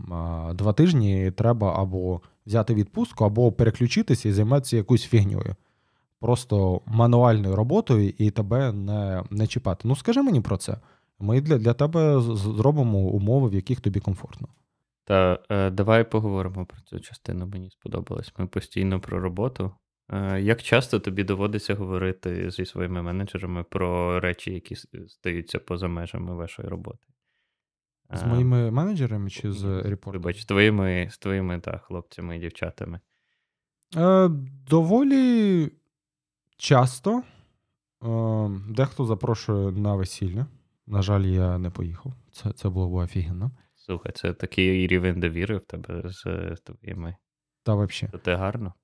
[0.55, 5.57] два тижні треба або взяти відпустку, або переключитися і займатися якоюсь фігньою
[6.23, 9.89] просто мануальною роботою і тебе не не чіпати.
[9.89, 10.77] Ну скажи мені про це.
[11.23, 14.49] Ми для для тебе зробимо умови, в яких тобі комфортно.
[15.05, 17.47] Та е, давай поговоримо про цю частину.
[17.47, 18.33] Мені сподобалось.
[18.39, 19.73] Ми постійно про роботу.
[20.09, 24.77] Е, Як часто тобі доводиться говорити зі своїми менеджерами про речі, які
[25.09, 27.07] стаються поза межами вашої роботи?
[28.15, 30.23] З моїми менеджерами чи з репортами?
[30.23, 33.01] Вибач, з твоїми з твоїми та, хлопцями і дівчатами?
[33.97, 34.29] Е,
[34.69, 35.71] Доволі
[36.57, 37.23] Часто е,
[38.69, 40.47] дехто запрошує на весілля.
[40.87, 42.13] На жаль, я не поїхав.
[42.33, 43.51] Це це було б офігенно.
[43.75, 46.23] Слухай, це такий рівень довіри в тебе з,
[46.57, 47.17] з твоїми.
[47.63, 48.21] Та взагалі.
[48.25, 48.75] Це гарно.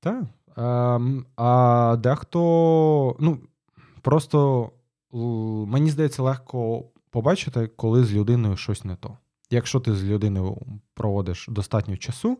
[0.00, 0.24] Так.
[0.56, 3.38] А, ем, а дехто, ну,
[4.02, 4.70] просто
[5.66, 9.18] мені здається, легко побачити, коли з людиною щось не то.
[9.50, 10.58] Якщо ти з людиною
[10.94, 12.38] проводиш достатньо часу,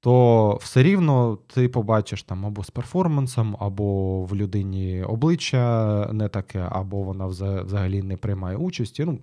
[0.00, 6.68] то все рівно ти побачиш там або з перформансом, або в людині обличчя не таке,
[6.70, 9.04] або вона взагалі не приймає участі.
[9.04, 9.18] Ну,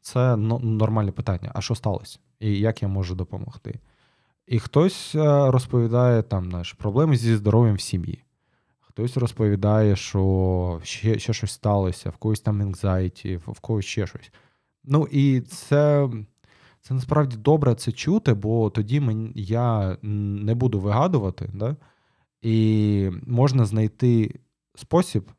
[0.00, 1.52] Це нормальне питання.
[1.54, 2.18] А що сталося?
[2.40, 3.80] І як я можу допомогти?
[4.46, 8.22] І хтось е, розповідає там наш проблеми зі здоров'ям в сім'ї.
[8.80, 14.30] Хтось розповідає, що ще ще щось сталося, в когось там anxiety, в когось ще щось.
[14.84, 16.08] Ну і це
[16.86, 21.76] це насправді добре це чути, бо тоді мені, я не буду вигадувати, да?
[22.42, 24.40] і можна знайти
[24.74, 25.32] спосіб,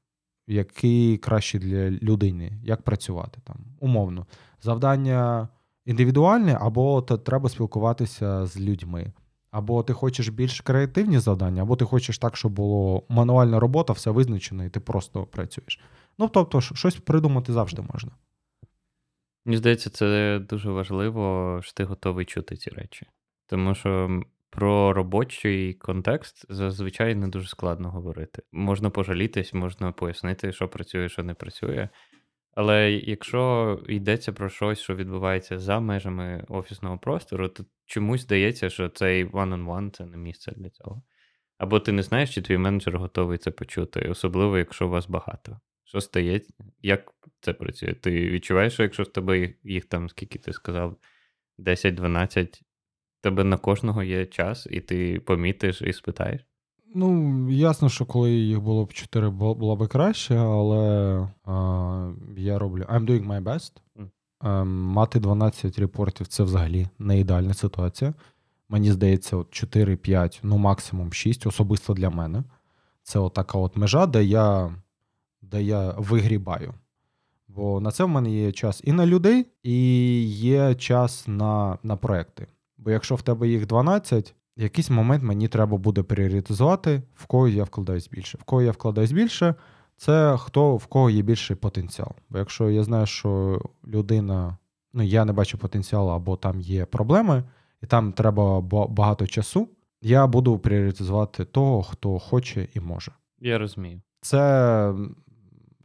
[0.47, 4.25] який кращий для людини, як працювати там, умовно.
[4.61, 5.47] Завдання
[5.85, 9.13] індивідуальне, або то треба спілкуватися з людьми.
[9.51, 14.11] Або ти хочеш більш креативні завдання, або ти хочеш так, щоб було мануальна робота, все
[14.11, 15.79] визначено, і ти просто працюєш.
[16.17, 18.11] Ну, тобто, щось придумати завжди можна.
[19.47, 23.05] Мені здається, це дуже важливо, що ти готовий чути ці речі.
[23.45, 28.41] Тому що про робочий контекст зазвичай не дуже складно говорити.
[28.51, 31.89] Можна пожалітись, можна пояснити, що працює, що не працює.
[32.55, 38.89] Але якщо йдеться про щось, що відбувається за межами офісного простору, то чомусь здається, що
[38.89, 41.03] цей one-on-one це не місце для цього.
[41.57, 45.59] Або ти не знаєш, чи твій менеджер готовий це почути, особливо, якщо вас багато.
[45.87, 46.53] Що стається?
[46.81, 47.93] Як це працює?
[47.93, 50.95] Ти відчуваєш, що якщо в тебе їх там, скільки ти сказав,
[51.59, 52.61] 10-12,
[53.21, 56.41] тебе на кожного є час, і ти помітиш і спитаєш?
[56.95, 62.83] Ну, ясно, що коли їх було б 4, було б краще, але а, я роблю
[62.83, 63.71] I'm doing my best.
[63.95, 64.09] Mm.
[64.39, 68.13] А, мати 12 репортів це взагалі не ідеальна ситуація.
[68.69, 72.43] Мені здається, от 4-5, ну максимум 6, особисто для мене.
[73.03, 74.75] Це от така от межа, де я
[75.51, 76.73] де я вигрібаю.
[77.47, 79.75] Бо на це в мене є час і на людей, і
[80.29, 82.47] є час на на проекти.
[82.77, 87.47] Бо якщо в тебе їх 12, в якийсь момент мені треба буде пріоритизувати, в кого
[87.47, 88.37] я вкладаюсь більше.
[88.37, 89.55] В кого я вкладаюсь більше,
[89.97, 92.11] це хто в кого є більший потенціал.
[92.29, 94.57] Бо якщо я знаю, що людина,
[94.93, 97.43] ну я не бачу потенціалу, або там є проблеми,
[97.83, 99.67] і там треба багато часу,
[100.01, 103.11] я буду пріоритизувати того, хто хоче і може.
[103.39, 104.01] Я розумію.
[104.21, 104.93] Це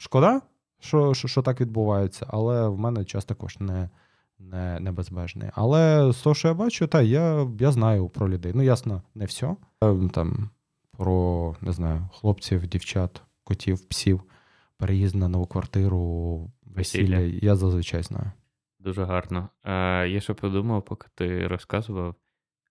[0.03, 0.41] шкода,
[0.81, 3.91] що що, що так відбувається, але в мене час також не
[4.39, 4.81] не,
[5.35, 5.53] не.
[5.55, 8.53] Але з того, що я бачу, та я я знаю про людей.
[8.55, 9.57] Ну, ясно, не все.
[10.13, 10.51] Там
[10.99, 14.23] Про не знаю, хлопців, дівчат, котів, псів,
[14.77, 17.19] переїзд на нову квартиру, весілля.
[17.19, 18.31] Я зазвичай знаю.
[18.81, 19.49] Дуже гарно.
[19.63, 22.15] А, Я ще подумав, поки ти розказував,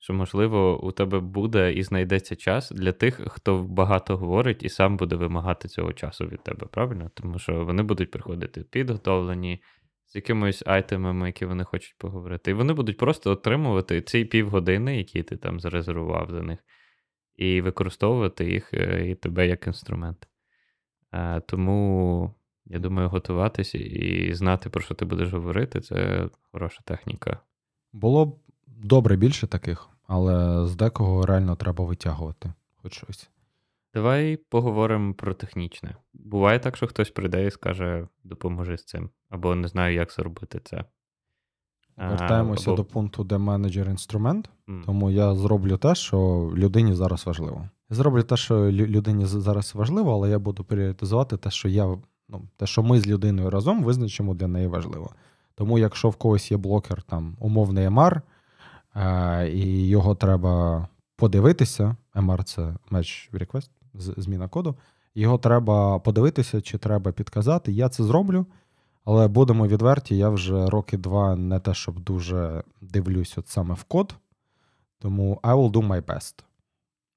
[0.02, 4.98] що, можливо, у тебе буде і знайдеться час для тих, хто багато говорить і сам
[4.98, 7.12] буде вимагати цього часу від тебе, правильно?
[7.14, 9.64] Тому що вони будуть приходити підготовлені
[10.06, 12.52] з якимись айтемами, які вони хочуть поговорити.
[12.52, 16.60] І вони будуть просто отримувати ці півгодини, які ти там зарезервував за них,
[17.36, 20.28] і використовувати їх е, і тебе як інструмент.
[21.14, 22.36] Е, тому,
[22.66, 27.40] я думаю, готуватися і знати, про що ти будеш говорити, це хороша техніка.
[27.94, 33.30] Було б добре більше таких, але з декого реально треба витягувати хоч щось.
[33.93, 35.95] Давай поговоримо про технічне.
[36.13, 40.62] Буває так, що хтось прийде і скаже, допоможи з цим, або не знаю, як зробити
[40.63, 40.86] це.
[41.97, 42.78] Вертаємося або...
[42.78, 44.86] до пункту, де менеджер інструмент, mm.
[44.86, 47.69] тому я зроблю те, що людині зараз важливо.
[47.89, 51.97] Я зроблю те, що людині зараз важливо, але я буду пріоритизувати те, що я,
[52.30, 55.10] ну, те, що ми з людиною разом визначимо для неї важливо.
[55.56, 58.21] Тому, якщо в когось є блокер, там умовний MR,
[59.54, 64.75] і його треба подивитися, MR це Match Request, зміна коду.
[65.15, 67.71] Його треба подивитися, чи треба підказати.
[67.71, 68.45] Я це зроблю,
[69.06, 73.84] але будемо відверті, я вже роки два не те, щоб дуже дивлюсь от саме в
[73.84, 74.15] код.
[74.99, 76.43] Тому I will do my best.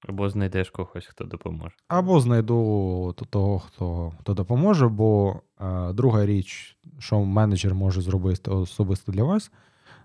[0.09, 1.75] Або знайдеш когось, хто допоможе.
[1.89, 9.13] Або знайду того, хто хто допоможе, бо е, друга річ, що менеджер може зробити особисто
[9.13, 9.51] для вас,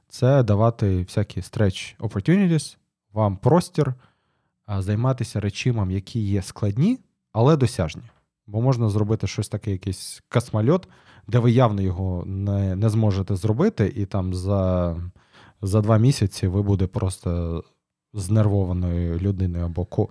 [0.10, 2.78] це давати всякі stretch opportunities,
[3.14, 3.94] вам простір
[4.78, 7.00] займатися речимом, які є складні,
[7.32, 8.04] але досяжні.
[8.48, 10.88] Бо можна зробити щось таке, якийсь космольот,
[11.28, 14.96] де ви явно його не не зможете зробити, і там за
[15.62, 17.64] за два місяці ви буде просто
[18.14, 20.10] знервованою людиною або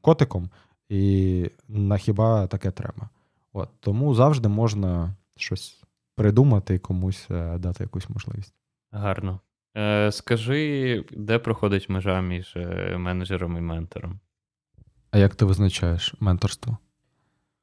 [0.00, 0.50] котиком,
[0.88, 3.08] і на хіба таке треба.
[3.52, 5.82] От, Тому завжди можна щось
[6.14, 8.54] придумати і комусь е, дати якусь можливість.
[8.90, 9.40] Гарно.
[9.76, 14.20] Е, Скажи, де проходить межа між е, менеджером і ментором?
[15.10, 16.78] А як ти визначаєш менторство?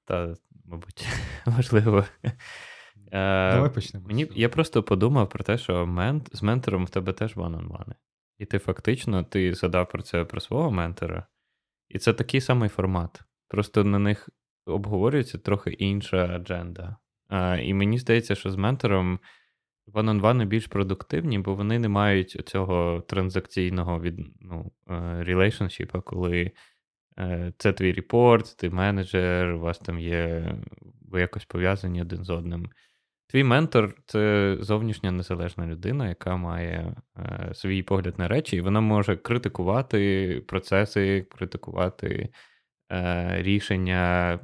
[0.06, 0.36] Та,
[0.66, 1.08] мабуть,
[1.46, 2.06] важливо.
[3.12, 4.08] Е, Давай почнемо.
[4.08, 7.94] Мені, Я просто подумав про те, що мент, з ментором в тебе теж one-on-one.
[8.38, 11.26] І ти фактично ти згадав про це про свого ментора,
[11.90, 13.22] і це такий самий формат.
[13.48, 14.30] Просто на них
[14.66, 16.96] обговорюється трохи інша адженда.
[17.28, 19.20] А, І мені здається, що з ментором
[19.94, 24.72] one-on-one більш продуктивні, бо вони не мають цього транзакційного від, ну,
[25.20, 26.52] релейшншіпа, коли
[27.20, 30.52] е, це твій репорт, ти менеджер, у вас там є,
[31.02, 32.70] ви якось пов'язані один з одним.
[33.28, 38.82] Твій ментор це зовнішня незалежна людина, яка має е, свій погляд на речі, і вона
[38.82, 42.30] може критикувати процеси, критикувати
[42.92, 44.40] е, рішення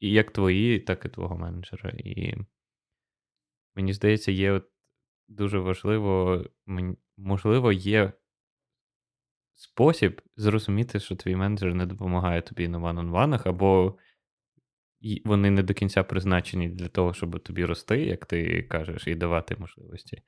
[0.00, 1.90] і як твої, так і твого менеджера.
[1.90, 2.34] І
[3.76, 4.64] мені здається, є от
[5.28, 6.44] дуже важливо,
[7.16, 8.12] можливо, є
[9.54, 13.98] спосіб зрозуміти, що твій менеджер не допомагає тобі на ван-он-ванах, або
[15.24, 19.56] вони не до кінця призначені для того, щоб тобі рости, як ти кажеш, і давати
[19.58, 20.22] можливості.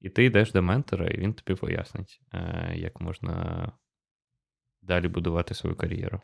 [0.00, 3.72] І ти йдеш до ментора, і він тобі пояснить, е, як можна
[4.82, 6.20] далі будувати свою кар'єру.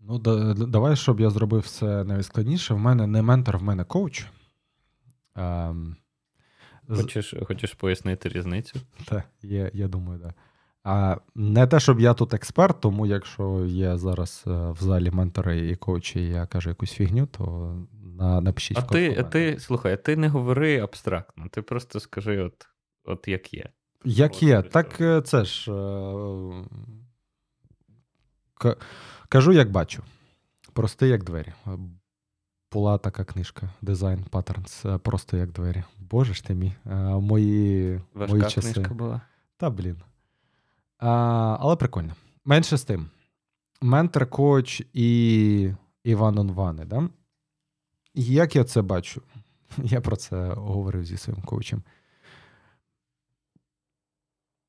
[0.00, 2.74] Ну, да, давай, щоб я зробив все найскладніше.
[2.74, 4.26] В мене не ментор, в мене коуч.
[5.36, 5.96] Ем,
[6.88, 8.80] Хочеш хочеш пояснити різницю?
[9.04, 10.28] Так, я я думаю, так.
[10.28, 10.34] Да.
[10.84, 15.68] А не те, щоб я тут експерт, тому якщо є зараз е, в залі ментори
[15.68, 17.74] і коучі, і я кажу якусь фігню, то
[18.18, 18.78] на, напишіть.
[18.78, 22.66] А в ти, ти слухай, ти не говори абстрактно, ти просто скажи, от
[23.04, 23.68] от як є.
[24.04, 25.72] Як є, так е, це ж.
[28.64, 28.76] Е,
[29.28, 30.02] кажу, як бачу.
[30.72, 31.52] Прости, як двері.
[32.74, 35.84] Була така книжка Design Patterns, просто як двері.
[35.98, 36.72] Боже ж ти мій.
[37.20, 38.72] Мої, Важка мої часи.
[38.72, 39.20] книжка була.
[39.56, 39.96] Та блін.
[40.98, 41.10] А,
[41.60, 42.14] Але прикольно.
[42.44, 43.06] Менше з тим.
[43.82, 45.72] Ментор, коуч і
[46.04, 46.84] Іван Онвани.
[46.84, 47.08] Да?
[48.14, 49.22] Як я це бачу?
[49.78, 51.82] Я про це говорив зі своїм коучем.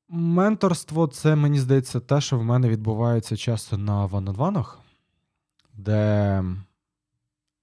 [0.08, 4.78] Менторство це, мені здається, те, що в мене відбувається часто на ван-он-ванах,
[5.74, 6.44] де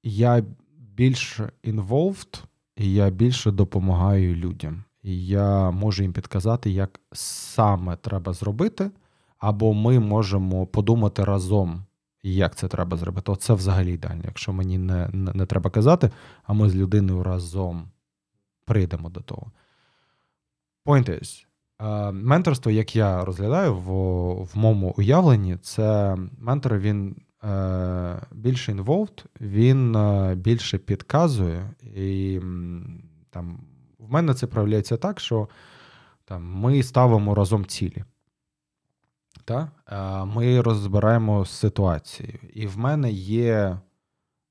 [0.04, 0.44] я
[0.78, 2.44] більш involved,
[2.76, 8.92] і я більше допомагаю людям і я можу їм підказати, як саме треба зробити,
[9.38, 11.86] або ми можемо подумати разом,
[12.24, 13.32] як це треба зробити.
[13.32, 16.12] Оце взагалі ідеально, якщо мені не, не, не треба казати,
[16.44, 17.88] а ми з людиною разом
[18.66, 19.52] прийдемо до того.
[20.86, 21.46] Point is,
[22.12, 23.84] менторство, як я розглядаю в
[24.44, 27.33] в моєму уявленні, це ментор він е,
[28.32, 32.40] більше involved, він е, більше підказує і
[33.30, 33.60] там
[34.00, 35.50] в мене це проявляється так, що
[36.26, 38.04] там, ми ставимо разом цілі.
[39.46, 39.72] Та?
[40.26, 42.40] Ми розбираємо ситуацію.
[42.54, 43.80] І в мене є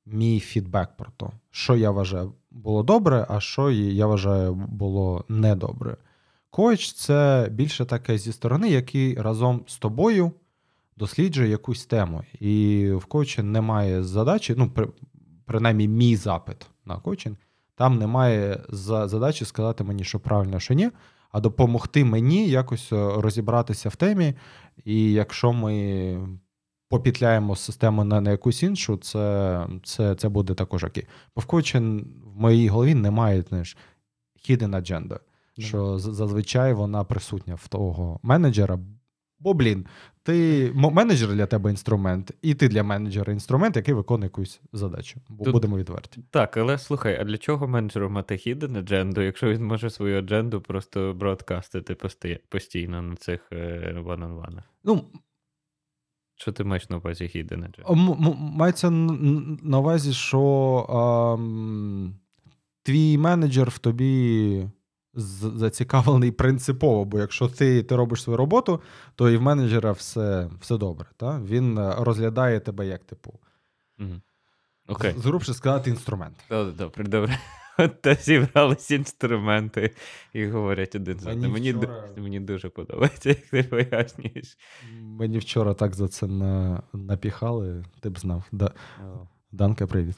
[0.06, 5.96] мій фідбек про те, що я вважаю було добре, а що я вважаю було недобре.
[6.50, 10.32] Коуч це більше таке зі сторони, який разом з тобою
[10.96, 12.22] досліджує якусь тему.
[12.40, 14.72] І в коучі немає задачі, ну,
[15.44, 17.36] принаймні, мій запит на коучинг–
[17.74, 20.90] там немає задачі сказати мені, що правильно, що ні,
[21.30, 24.34] а допомогти мені якось е, розібратися в темі.
[24.84, 26.28] І якщо ми
[26.88, 31.06] попітляємо систему на на якусь іншу, це це, це буде також окей.
[31.36, 33.76] Бо в коучі в моїй голові немає знаєш,
[34.48, 35.18] hidden agenda,
[35.58, 38.78] що зазвичай вона присутня в того менеджера.
[39.42, 39.86] Бо, блін,
[40.22, 45.20] ти менеджер для тебе інструмент, і ти для менеджера інструмент, який виконує якусь задачу.
[45.28, 46.20] Бо Тут, будемо відверті.
[46.30, 50.60] Так, але слухай, а для чого менеджеру мати hidden адженду, якщо він може свою адженду
[50.60, 51.96] просто бродкастити
[52.48, 54.62] постійно на цих one-on-one?
[54.84, 55.04] Ну,
[56.36, 58.36] що ти маєш на увазі hidden agenda?
[58.38, 60.40] Мається на увазі, що
[60.88, 61.36] а,
[62.82, 64.68] твій менеджер в тобі
[65.14, 68.80] зацікавлений принципово, бо якщо ти ти робиш свою роботу,
[69.14, 71.06] то і в менеджера все все добре.
[71.16, 71.40] Та?
[71.40, 73.40] Він е, розглядає тебе як типу.
[73.98, 74.20] Угу.
[74.88, 75.18] Okay.
[75.18, 76.36] Зрубше сказати інструмент.
[76.50, 77.38] Добре, добре, добре.
[78.00, 79.94] Та зібрались інструменти
[80.32, 81.52] і говорять один за одним.
[81.52, 82.08] Мені вчора...
[82.16, 84.58] мені дуже подобається, як ти пояснюєш.
[85.00, 86.82] Мені вчора так за це на...
[86.92, 88.44] напіхали, ти б знав.
[88.52, 88.72] Да...
[89.04, 89.26] Oh.
[89.52, 90.16] Данка, привіт.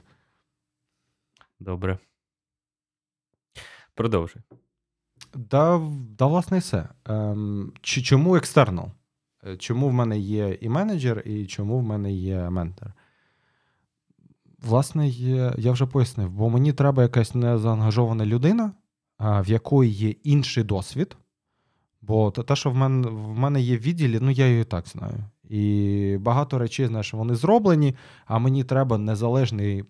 [1.61, 1.98] Добре.
[3.95, 4.42] Продовжуй.
[5.37, 6.89] Да, да, власне, і все.
[7.05, 8.89] Ем, чи, Чому екстернал?
[9.47, 12.93] Е, чому в мене є і менеджер, і чому в мене є ментор?
[14.62, 15.09] Власне,
[15.59, 18.72] я вже пояснив, бо мені треба якась незаангажована людина,
[19.18, 21.16] в якої є інший досвід.
[22.03, 25.24] Бо те, що в мене в мене є в відділі, ну я її так знаю.
[25.49, 27.95] І багато речей, знаєш, вони зроблені,
[28.26, 29.85] а мені треба незалежний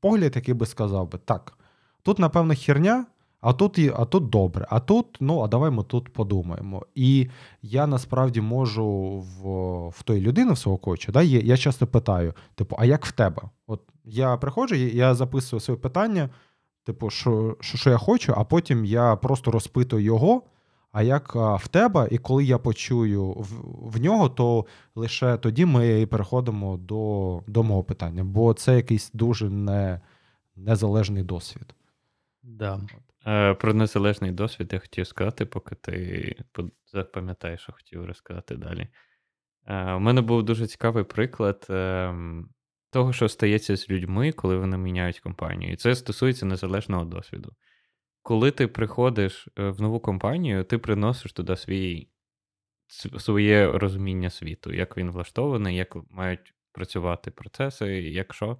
[0.00, 1.58] погляд, який би сказав би, так,
[2.02, 3.06] тут, напевно, херня,
[3.46, 6.86] А тут а тут добре, а тут, ну, а давай ми тут подумаємо.
[6.94, 7.28] І
[7.62, 8.86] я насправді можу
[9.20, 13.06] в в той людини, в свого коча, да, я, я часто питаю: типу, а як
[13.06, 13.42] в тебе?
[13.66, 16.30] От я приходжу, я записую своє питання,
[16.84, 20.42] типу, що, що, що я хочу, а потім я просто розпитую його.
[20.92, 23.46] А як в тебе, і коли я почую в,
[23.92, 29.50] в нього, то лише тоді ми переходимо до до мого питання, бо це якийсь дуже
[29.50, 30.00] не,
[30.56, 31.74] незалежний досвід.
[32.42, 32.80] Да.
[33.26, 36.36] Е, Про незалежний досвід я хотів сказати, поки ти
[36.92, 38.88] запам'ятаєш, що хотів розказати далі.
[39.66, 42.14] Е, У мене був дуже цікавий приклад е,
[42.90, 45.72] того, що стається з людьми, коли вони міняють компанію.
[45.72, 47.52] І це стосується незалежного досвіду
[48.26, 52.08] коли ти приходиш е, в нову компанію, ти приносиш туди свій,
[53.18, 58.58] своє розуміння світу, як він влаштований, як мають працювати процеси, як що.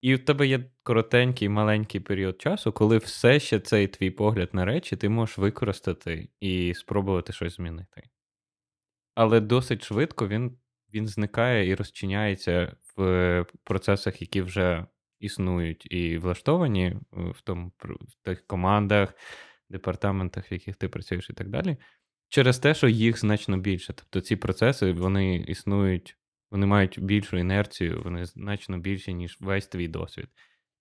[0.00, 4.64] І в тебе є коротенький маленький період часу, коли все ще цей твій погляд на
[4.64, 8.02] речі ти можеш використати і спробувати щось змінити.
[9.14, 10.58] Але досить швидко він
[10.94, 14.86] він зникає і розчиняється в процесах, які вже
[15.20, 19.14] існують і влаштовані е, в тому в тих командах,
[19.68, 21.76] департаментах, в яких ти працюєш, і так далі,
[22.28, 23.92] через те, що їх значно більше.
[23.92, 26.16] Тобто ці процеси вони існують,
[26.50, 30.28] вони мають більшу інерцію, вони значно більші, ніж весь твій досвід.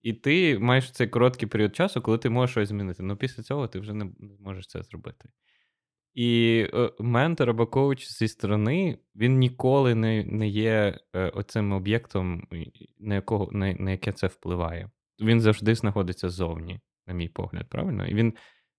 [0.01, 3.03] І ти маєш цей короткий період часу, коли ти можеш щось змінити.
[3.03, 5.29] Ну після цього ти вже не можеш це зробити.
[6.13, 12.47] І е, ментор або коуч зі сторони він ніколи не не є е, оцим об'єктом,
[12.99, 14.89] на якого на, на яке це впливає.
[15.19, 18.07] Він завжди знаходиться ззовні, на мій погляд, правильно?
[18.07, 18.33] І він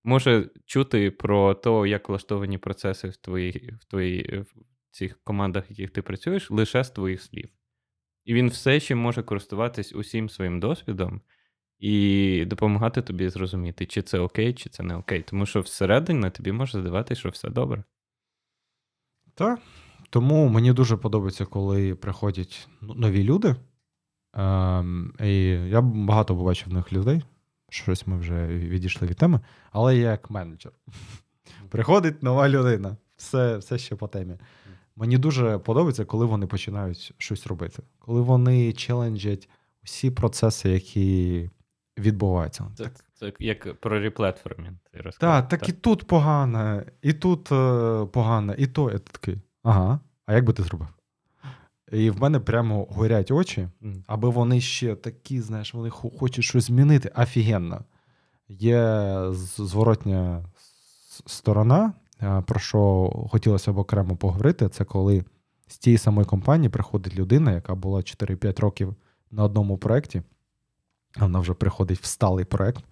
[0.04, 4.54] може чути про те, як влаштовані процеси в твоїй в твоїй в
[4.90, 7.48] цих командах, в яких ти працюєш, лише з твоїх слів.
[8.24, 11.20] І він все ще може користуватись усім своїм досвідом
[11.78, 15.22] і допомагати тобі зрозуміти, чи це окей, чи це не окей.
[15.22, 17.84] Тому що всередині тобі може здавати, що все добре.
[19.34, 19.60] Так.
[20.10, 23.56] Тому мені дуже подобається, коли приходять нові люди.
[24.34, 27.22] Ем, і Я багато побачив нових людей.
[27.70, 29.40] Щось ми вже відійшли від теми,
[29.72, 30.72] але я як менеджер.
[31.68, 34.34] Приходить нова людина, все все ще по темі.
[34.98, 39.48] Мені дуже подобається, коли вони починають щось робити, коли вони челенджать
[39.84, 41.50] усі процеси, які
[41.98, 42.64] відбувається.
[42.76, 43.04] Це так.
[43.14, 44.76] це як про реплетформінг.
[45.20, 49.40] Так, так і тут погано, і тут е, погано, і то я такий.
[49.62, 50.88] Ага, а як би ти зробив?
[51.92, 53.68] І в мене прямо горять очі,
[54.06, 57.12] аби вони ще такі, знаєш, вони хочуть щось змінити.
[57.16, 57.84] Офігенно.
[58.48, 60.44] Є зворотня
[61.26, 61.92] сторона,
[62.46, 65.24] про що хотілося б окремо поговорити, це коли
[65.68, 68.96] з тієї самої компанії приходить людина, яка була 4-5 років
[69.30, 70.22] на одному проєкті,
[71.16, 72.84] вона вже приходить в сталий проект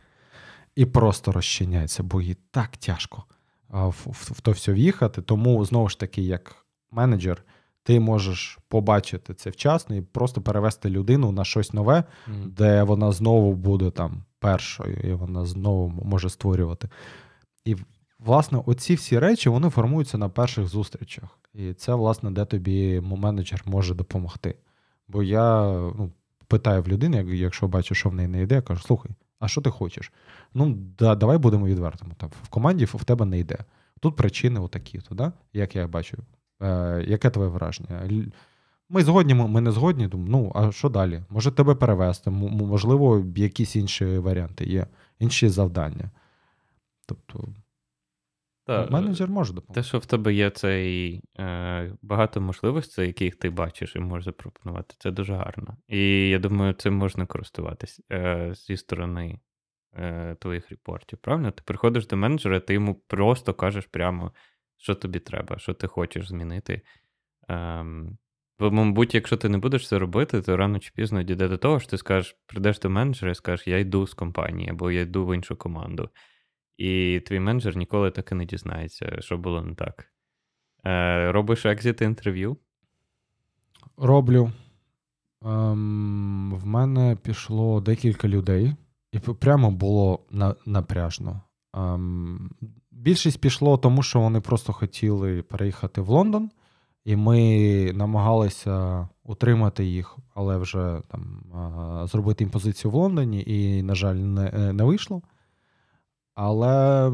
[0.75, 3.25] і просто розчиняється, бо їй так тяжко
[3.69, 5.23] в, в, в то все в'їхати.
[5.23, 7.45] Тому, знову ж таки, як менеджер,
[7.83, 12.47] ти можеш побачити це вчасно і просто перевести людину на щось нове, mm.
[12.47, 16.89] де вона знову буде там першою, і вона знову може створювати.
[17.65, 17.77] І,
[18.19, 21.39] власне, оці всі речі вони формуються на перших зустрічах.
[21.55, 24.55] І це, власне, де тобі менеджер може допомогти.
[25.09, 26.13] Бо я ну,
[26.47, 29.61] питаю в людини, якщо бачу, що в неї не йде, я кажу: слухай, а що
[29.61, 30.13] ти хочеш?
[30.55, 32.15] Ну, да, давай будемо відвертими.
[32.17, 33.59] Там, В команді в тебе не йде.
[34.01, 35.33] Тут причини отакі, то, да?
[35.53, 36.19] як я бачу.
[36.63, 38.27] Е, Яке твоє враження?
[38.89, 40.09] Ми згодні, ми не згодні.
[40.09, 41.23] Думаю, ну, а що далі?
[41.31, 42.31] Може тебе перевести?
[42.31, 44.87] Можливо, якісь інші варіанти є,
[45.19, 46.11] інші завдання.
[47.07, 47.49] Тобто.
[48.67, 49.81] Та, Менеджер може допомогти.
[49.81, 54.95] Те, що в тебе є цей е, багато можливостей, яких ти бачиш і можеш запропонувати,
[54.99, 55.77] це дуже гарно.
[55.89, 59.41] І я думаю, цим можна користуватись е, зі сторони
[59.95, 61.19] е, твоїх репортів.
[61.19, 61.51] Правильно?
[61.51, 64.33] Ти приходиш до менеджера, ти йому просто кажеш прямо,
[64.77, 66.83] що тобі треба, що ти хочеш змінити.
[67.51, 67.85] Е,
[68.59, 71.81] бо, мабуть, якщо ти не будеш це робити, то рано чи пізно дійде до того,
[71.81, 75.27] що ти скажеш, прийдеш до менеджера і скажеш, я йду з компанії, або я йду
[75.27, 76.11] в іншу команду.
[76.79, 80.13] І твій менеджер ніколи так і не дізнається, що було не так.
[80.87, 82.57] Е, Робиш екзит інтерв'ю?
[83.97, 84.53] Роблю.
[85.45, 88.75] Ем, В мене пішло декілька людей,
[89.13, 91.43] і прямо було на, напряжно.
[91.75, 92.51] Ем,
[92.91, 96.51] Більшість пішло, тому що вони просто хотіли переїхати в Лондон,
[97.05, 101.43] і ми намагалися утримати їх, але вже там
[102.09, 105.23] зробити їм позицію в Лондоні, і, на жаль, не, не вийшло.
[106.37, 107.11] Але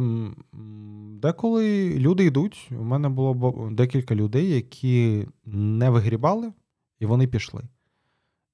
[1.22, 2.68] деколи люди йдуть.
[2.70, 6.52] У мене було декілька людей, які не вигрібали,
[7.00, 7.62] і вони пішли.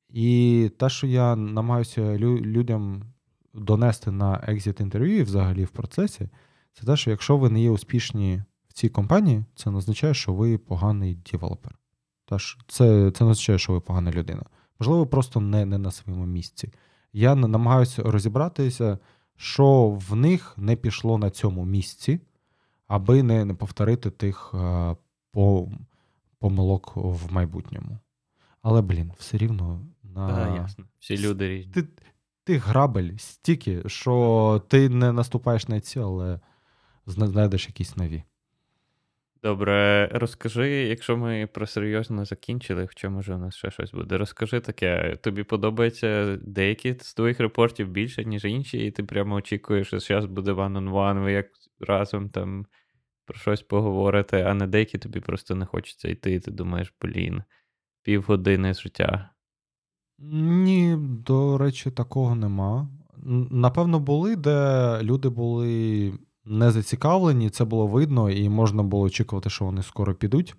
[0.08, 3.02] І те, що я намагаюся людям
[3.54, 6.28] донести на екзит інтерв'ю і взагалі в процесі,
[6.72, 10.34] це те, що якщо ви не є успішні в цій компанії, це не означає, що
[10.34, 11.78] ви поганий девелопер.
[12.66, 14.42] Це це не означає, що ви погана людина.
[14.80, 16.72] Можливо, просто не, не на своєму місці.
[17.12, 18.98] Я намагаюся розібратися,
[19.38, 22.20] що в них не пішло на цьому місці,
[22.86, 24.96] аби не не повторити тих е,
[25.32, 25.68] по,
[26.38, 27.98] помилок в майбутньому.
[28.62, 30.28] Але, блін, все рівно на.
[30.28, 30.84] Да, ясно.
[30.98, 31.72] Всі люди різні.
[31.72, 31.88] Ти,
[32.44, 36.40] ти грабель стільки, що ти не наступаєш на ці, але
[37.06, 38.22] знайдеш якісь нові.
[39.42, 44.18] Добре, розкажи, якщо ми про серйозно закінчили, хоча може у нас ще щось буде.
[44.18, 49.86] Розкажи таке, тобі подобається деякі з твоїх репортів більше, ніж інші, і ти прямо очікуєш,
[49.86, 51.46] що зараз буде one-on-one, ви як
[51.80, 52.66] разом там
[53.24, 57.42] про щось поговорите, а не деякі тобі просто не хочеться йти, і ти думаєш, блін,
[58.02, 59.30] півгодини життя.
[60.18, 62.88] Ні, до речі, такого нема.
[63.50, 66.12] Напевно, були, де люди були
[66.48, 70.54] не зацікавлені, це було видно, і можна було очікувати, що вони скоро підуть.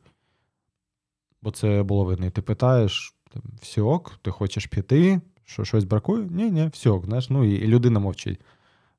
[1.42, 2.26] Бо це було видно.
[2.26, 3.16] І ти питаєш,
[3.62, 6.28] все ок, ти хочеш піти, що щось бракує?
[6.32, 8.40] Ні, ні, все ок, знаєш, ну і, і людина мовчить.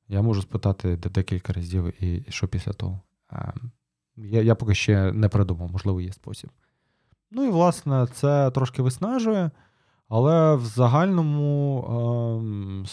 [0.07, 3.01] Я можу спитати декілька разів, і, і що після того.
[3.29, 3.51] А,
[4.17, 6.49] я я поки ще не придумав, можливо, є спосіб.
[7.31, 9.51] Ну і, власне, це трошки виснажує,
[10.09, 11.85] але в загальному.
[12.85, 12.87] А,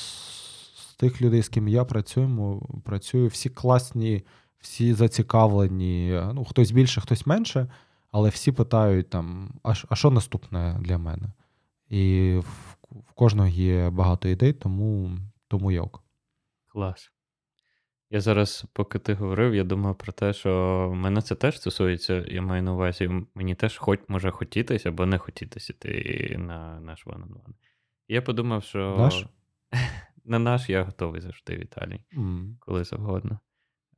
[0.99, 4.25] тих людей, з ким я працюю, працюю, всі класні,
[4.59, 6.23] всі зацікавлені.
[6.35, 7.67] Ну, хтось більше, хтось менше,
[8.11, 11.33] але всі питають там, а, а що наступне для мене?
[11.89, 15.19] І в, в кожного є багато ідей, тому
[15.49, 16.03] тому я ок.
[16.67, 17.13] Клас.
[18.11, 22.43] Я зараз, поки ти говорив, я думав про те, що мене це теж стосується, я
[22.43, 27.23] маю на увазі, мені теж хоч може хотітися або не хотітися йти на наш one
[27.23, 27.55] on one.
[28.09, 28.97] Я подумав, що.
[28.99, 29.27] Наш?
[30.29, 32.55] на наш я готовий завжди, Віталій, mm.
[32.59, 33.41] коли завгодно.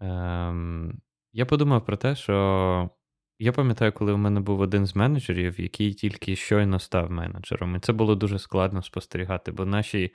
[0.00, 1.00] Ем,
[1.32, 2.90] Я подумав про те, що
[3.38, 7.76] я пам'ятаю, коли у мене був один з менеджерів, який тільки щойно став менеджером.
[7.76, 10.14] І це було дуже складно спостерігати, бо наші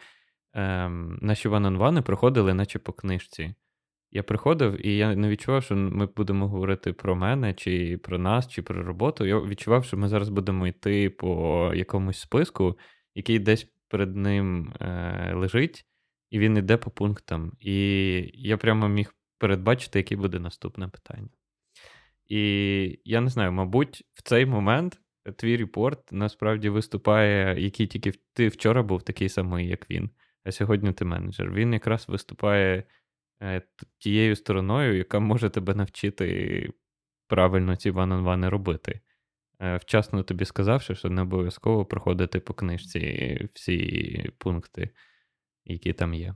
[0.53, 3.55] ем, наші ван-он-вани проходили, наче по книжці.
[4.11, 8.47] Я приходив, і я не відчував, що ми будемо говорити про мене, чи про нас,
[8.47, 9.25] чи про роботу.
[9.25, 12.77] Я відчував, що ми зараз будемо йти по якомусь списку,
[13.15, 15.85] який десь перед ним е, лежить
[16.29, 17.51] і він йде по пунктам.
[17.59, 17.75] І
[18.33, 21.29] я прямо міг передбачити, яке буде наступне питання.
[22.27, 24.99] І я не знаю, мабуть, в цей момент
[25.37, 30.09] твій репорт насправді виступає, який тільки ти вчора був такий самий, як він,
[30.43, 31.51] а сьогодні ти менеджер.
[31.51, 32.83] Він якраз виступає
[33.41, 33.61] е,
[33.97, 36.69] тією стороною, яка може тебе навчити
[37.27, 38.99] правильно ці ван-он-вани робити.
[39.59, 44.89] Е, вчасно тобі сказавши, що не обов'язково проходити по книжці всі пункти
[45.65, 46.35] які там є.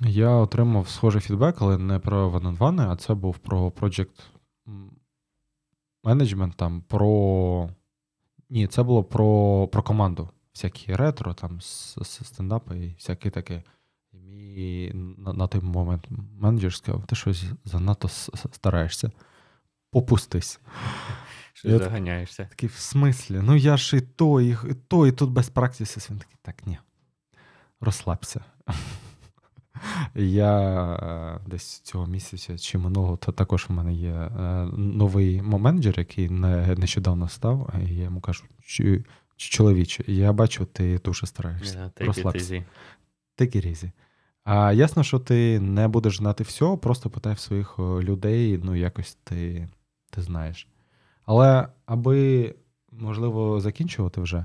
[0.00, 4.22] Я отримав схожий фідбек, але не про one а це був про Project
[6.04, 7.70] Management, там про.
[8.50, 10.30] Ні, це було про про команду.
[10.54, 13.62] Всякі ретро, там стендапи і всяке таке.
[14.12, 16.08] І мій на, на той момент
[16.40, 18.08] менеджер сказав, ти щось занадто
[18.52, 19.10] стараєшся.
[19.90, 20.60] Попустись.
[21.52, 22.44] Що заганяєшся.
[22.44, 24.56] Такий, в смислі, ну я ж і то, і
[24.88, 26.00] то, і тут без практиси.
[26.10, 26.78] Він такий, так, ні.
[27.80, 28.44] Розслабся.
[30.14, 30.60] Я
[30.94, 34.30] е, десь цього місяця чи минулого, то також у мене є е,
[34.76, 38.44] новий менеджер, який нещодавно став, і я йому кажу,
[39.36, 41.78] чоловіче, я бачу, ти дуже стараєшся.
[41.78, 42.54] Yeah, Розслабся.
[42.54, 42.62] It.
[44.44, 48.74] А ясно, що ти не будеш знати все, просто питай в своїх е, людей, ну
[48.74, 49.68] якось ти,
[50.10, 50.68] ти знаєш.
[51.24, 52.54] Але аби,
[52.92, 54.44] можливо, закінчувати вже.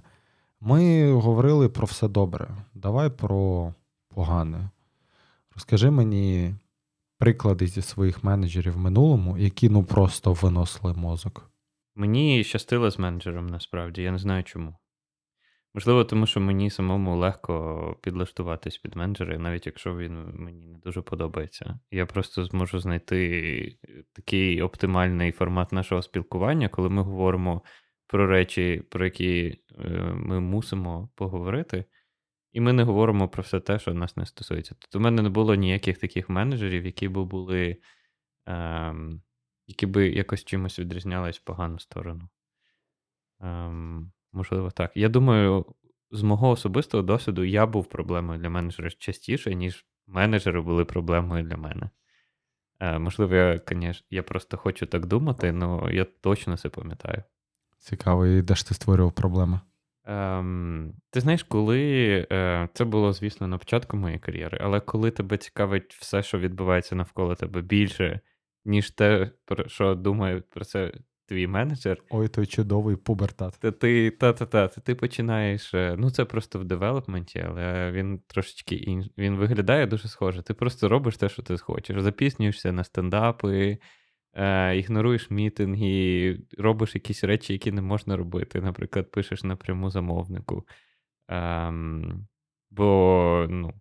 [0.61, 2.49] Ми говорили про все добре.
[2.73, 3.73] Давай про
[4.15, 4.69] погане.
[5.55, 6.55] Розкажи мені
[7.17, 11.51] приклади зі своїх менеджерів в минулому, які ну просто виносили мозок.
[11.95, 14.75] Мені щастило з менеджером насправді, я не знаю чому.
[15.73, 21.01] Можливо, тому що мені самому легко підлаштуватись під менеджера, навіть якщо він мені не дуже
[21.01, 21.79] подобається.
[21.91, 23.77] Я просто зможу знайти
[24.13, 27.61] такий оптимальний формат нашого спілкування, коли ми говоримо
[28.07, 31.85] про речі, про які е, ми мусимо поговорити,
[32.51, 34.75] і ми не говоримо про все те, що нас не стосується.
[34.79, 37.77] Тобто в мене не було ніяких таких менеджерів, які б були,
[38.45, 39.21] ем,
[39.67, 42.29] які би якось чимось відрізнялись в погану сторону.
[43.39, 44.91] Ем, Можливо, так.
[44.95, 45.65] Я думаю,
[46.11, 51.57] з мого особистого досвіду я був проблемою для менеджера частіше, ніж менеджери були проблемою для
[51.57, 51.89] мене.
[52.79, 57.23] Е, Можливо, я, конечно, я просто хочу так думати, але я точно це пам'ятаю.
[57.77, 59.59] Цікаво, і де ж ти створював проблеми?
[60.05, 61.81] Ем, Ти знаєш, коли
[62.31, 66.95] е, це було, звісно, на початку моєї кар'єри, але коли тебе цікавить все, що відбувається
[66.95, 68.19] навколо тебе більше,
[68.65, 70.91] ніж те, про що думає про це
[71.25, 73.57] твій менеджер, Ой, той чудовий пубертат.
[73.61, 75.73] то ти та-та-та, то ти починаєш.
[75.73, 79.05] е, Ну, це просто в девелопменті, але він трошечки інш...
[79.17, 80.41] Він виглядає дуже схоже.
[80.41, 82.01] Ти просто робиш те, що ти хочеш.
[82.01, 83.77] Запіснюєшся на стендапи,
[84.33, 88.61] е, ігноруєш мітинги, робиш якісь речі, які не можна робити.
[88.61, 90.67] Наприклад, пишеш напряму замовнику.
[91.31, 91.73] Е,
[92.71, 93.73] бо, ну,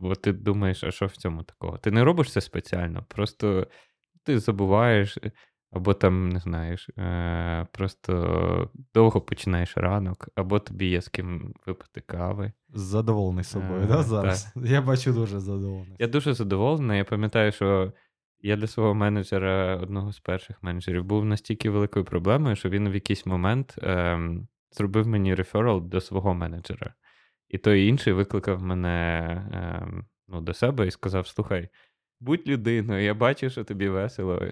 [0.00, 1.78] бо ти думаєш, а що в цьому такого?
[1.78, 3.66] Ти не робиш це спеціально, просто
[4.24, 5.18] ти забуваєш.
[5.70, 12.00] Або там, не знаєш, е, просто довго починаєш ранок, або тобі є з ким випити
[12.00, 12.52] кави.
[12.68, 14.52] Задоволений собою, Е, да, зараз?
[14.56, 15.96] Я бачу дуже задоволений.
[15.98, 16.98] Я дуже задоволений.
[16.98, 17.92] Я пам'ятаю, що
[18.40, 22.94] я для свого менеджера, одного з перших менеджерів, був настільки великою проблемою, що він в
[22.94, 24.20] якийсь момент е,
[24.70, 26.94] зробив мені реферал до свого менеджера.
[27.48, 29.18] І той інший викликав мене
[29.52, 29.86] е,
[30.28, 31.68] ну, до себе і сказав: Слухай,
[32.20, 34.42] будь людиною, я бачу, що тобі весело.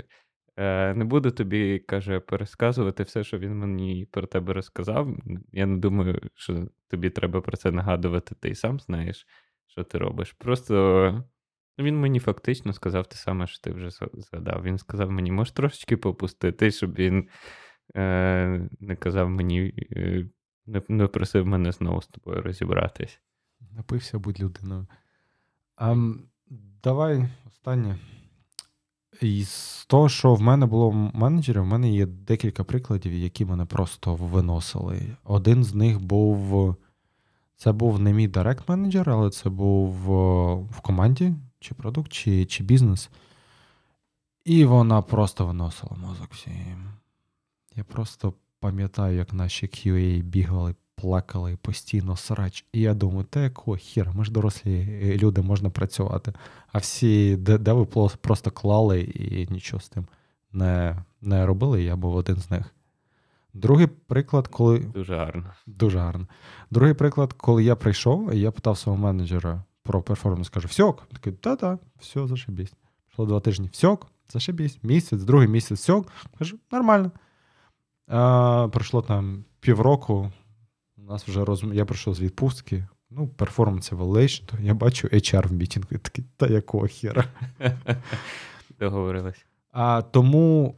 [0.57, 5.17] Е, Не буду тобі, каже, пересказувати все, що він мені про тебе розказав.
[5.53, 9.27] Я не думаю, що тобі треба про це нагадувати, ти сам знаєш,
[9.67, 10.33] що ти робиш.
[10.33, 11.25] Просто
[11.79, 14.63] він мені фактично сказав те саме, що ти вже згадав.
[14.63, 17.29] Він сказав мені, можеш трошечки попустити, щоб він
[17.97, 20.29] е, не казав мені, е,
[20.67, 23.21] не, не просив мене знову з тобою розібратись.
[23.73, 24.87] Напився, будь людиною.
[25.77, 25.97] А,
[26.83, 27.99] Давай останнє.
[29.21, 33.65] І з того, що в мене було менеджерів, в мене є декілька прикладів, які мене
[33.65, 35.17] просто виносили.
[35.25, 36.77] Один з них був.
[37.57, 39.93] Це був не мій директ менеджер, але це був
[40.65, 41.35] в команді,
[41.67, 43.11] чи продукт, чи чи бізнес.
[44.45, 46.91] І вона просто виносила мозок всім.
[47.77, 52.65] Я просто пам'ятаю, як наші QA бігали плакали постійно срач.
[52.73, 56.33] І я думаю, та якого хіра, ми ж дорослі люди, можна працювати.
[56.73, 57.87] А всі деви
[58.21, 60.07] просто клали і нічого з тим
[60.53, 61.83] не не робили.
[61.83, 62.75] Я був один з них.
[63.55, 64.79] Другий приклад, коли.
[64.79, 65.53] Дуже гарно.
[65.67, 66.27] Дуже гарно.
[66.71, 71.07] Другий приклад, коли я прийшов, я питав свого менеджера про перформанс, кажу, всьок.
[71.13, 72.73] Такий, та-та, все, зашибісь.
[73.07, 74.79] Пройшло два тижні, всьок, зашибісь.
[74.83, 76.09] Місяць, другий місяць, всьок.
[76.39, 77.11] Кажу, нормально.
[78.09, 80.33] А, Пройшло там півроку,
[80.99, 81.75] у нас вже розум...
[81.75, 82.87] Я прийшов з відпустки.
[83.11, 85.89] Ну, перформанс evaluation, то я бачу HR в мітінгу.
[85.91, 87.25] Я такий, та якого хера?
[88.81, 89.47] Договорились.
[89.73, 90.75] А тому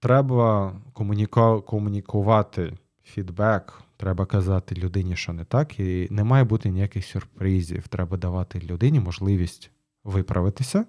[0.00, 1.62] треба комуніку...
[1.66, 7.88] комунікувати фідбек, треба казати людині, що не так, і не має бути ніяких сюрпризів.
[7.88, 9.70] Треба давати людині можливість
[10.04, 10.86] виправитися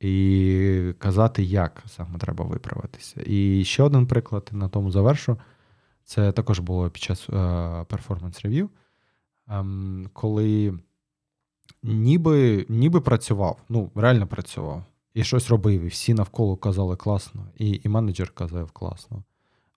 [0.00, 3.22] і казати, як саме треба виправитися.
[3.26, 5.36] І ще один приклад на тому завершу.
[6.04, 7.28] Це також було під час
[7.88, 8.68] перформанс-рев'ю,
[9.48, 10.78] ем, коли
[11.82, 17.80] ніби ніби працював, ну, реально працював, і щось робив, і всі навколо казали класно, і
[17.84, 19.24] і менеджер казав класно.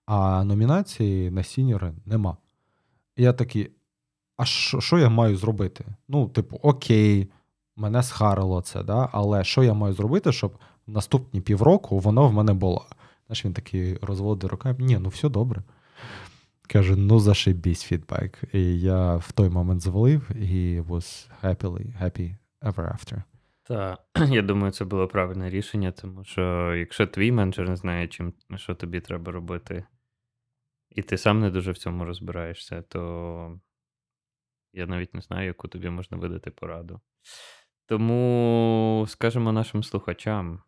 [0.06, 2.38] А номінації на сіньори нема.
[3.18, 3.72] Я такий,
[4.38, 5.86] а що що я маю зробити?
[6.08, 7.32] Ну, типу, окей,
[7.76, 9.10] мене схарило це, да?
[9.12, 12.86] але що я маю зробити, щоб наступні півроку воно в мене було?
[13.28, 15.64] Знаєш, він такий розводить руками, ні, ну все добре.
[16.68, 18.44] Каже, ну зашибісь фідбек.
[18.54, 23.24] І я в той момент звалив і was happily, happy ever after.
[23.64, 24.00] Так,
[24.30, 28.76] я думаю, це було правильне рішення, тому що якщо твій менеджер не знає, чим, що
[28.76, 29.84] тобі треба робити,
[30.96, 33.60] і ти сам не дуже в цьому розбираєшся, то
[34.74, 37.00] я навіть не знаю, яку тобі можна видати пораду.
[37.86, 40.60] Тому скажемо нашим слухачам,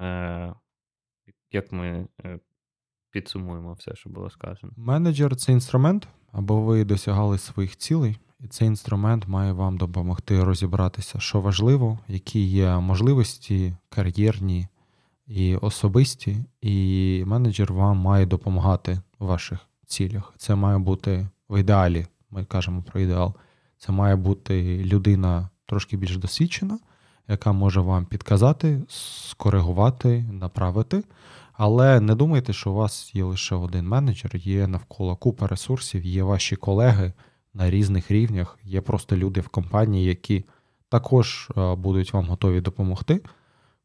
[0.00, 0.54] е,
[1.50, 2.40] як ми е,
[3.10, 4.72] підсумуємо все, що було сказано.
[4.76, 11.20] Менеджер це інструмент, або ви досягали своїх цілей, і цей інструмент має вам допомогти розібратися,
[11.20, 14.68] що важливо, які є можливості кар'єрні
[15.30, 20.34] і особисті, і менеджер вам має допомагати в ваших цілях.
[20.36, 22.06] Це має бути в ідеалі.
[22.30, 23.34] Ми кажемо про ідеал.
[23.78, 26.78] Це має бути людина трошки більш досвідчена,
[27.28, 31.04] яка може вам підказати, скоригувати, направити.
[31.52, 36.22] Але не думайте, що у вас є лише один менеджер, є навколо купа ресурсів, є
[36.22, 37.12] ваші колеги
[37.54, 40.44] на різних рівнях, є просто люди в компанії, які
[40.88, 43.20] також е, будуть вам готові допомогти.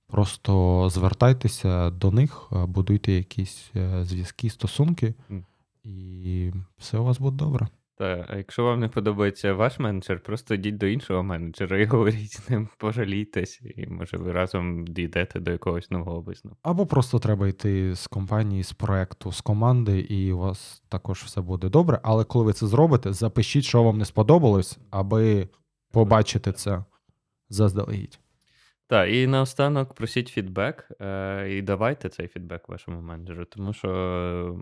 [0.08, 5.14] Просто звертайтеся до них, е, будуйте якісь е, зв'язки, стосунки,
[5.84, 7.68] і все у вас буде добре.
[7.98, 12.32] Та, а якщо вам не подобається ваш менеджер, просто йдіть до іншого менеджера і говоріть
[12.32, 16.60] з ним, пожалійтесь, і може ви разом дійдете до якогось нового висновку.
[16.64, 21.42] Або просто треба йти з компанії, з проекту, з команди, і у вас також все
[21.42, 22.00] буде добре.
[22.04, 25.50] Але коли ви це зробите, запишіть, що вам не сподобалось, аби
[25.92, 26.84] побачити це
[27.50, 28.20] заздалегідь.
[28.88, 33.90] Так, і наостанок просіть фідбек, е, і давайте цей фідбек вашому менеджеру, тому що,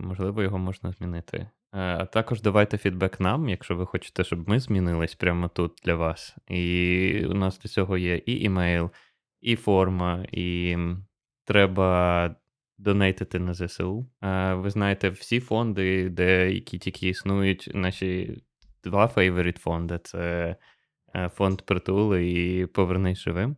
[0.00, 1.36] можливо, його можна змінити.
[1.38, 5.94] Е, а також давайте фідбек нам, якщо ви хочете, щоб ми змінились прямо тут для
[5.94, 6.36] вас.
[6.48, 8.90] І у нас для цього є і імейл,
[9.40, 10.76] і форма, і
[11.44, 12.36] треба
[12.78, 14.06] донейтити на ЗСУ.
[14.22, 18.42] Е, ви знаєте, всі фонди, де які тільки існують, наші
[18.84, 20.56] два favorite фонди це
[21.14, 23.56] е, фонд Притули і Повернись живим.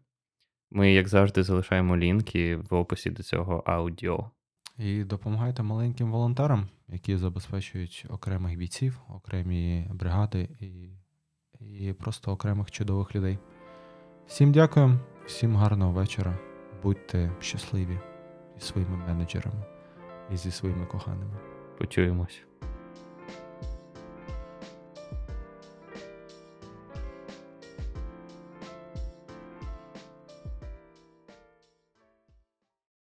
[0.70, 4.30] Ми, як завжди, залишаємо лінки в описі до цього аудіо.
[4.78, 10.90] І допомагайте маленьким волонтерам, які забезпечують окремих бійців, окремі бригади і,
[11.60, 13.38] і просто окремих чудових людей.
[14.26, 16.38] Всім дякую, всім гарного вечора.
[16.82, 17.98] Будьте щасливі
[18.58, 19.64] зі своїми менеджерами
[20.32, 21.38] і зі своїми коханими.
[21.78, 22.42] Почуємось.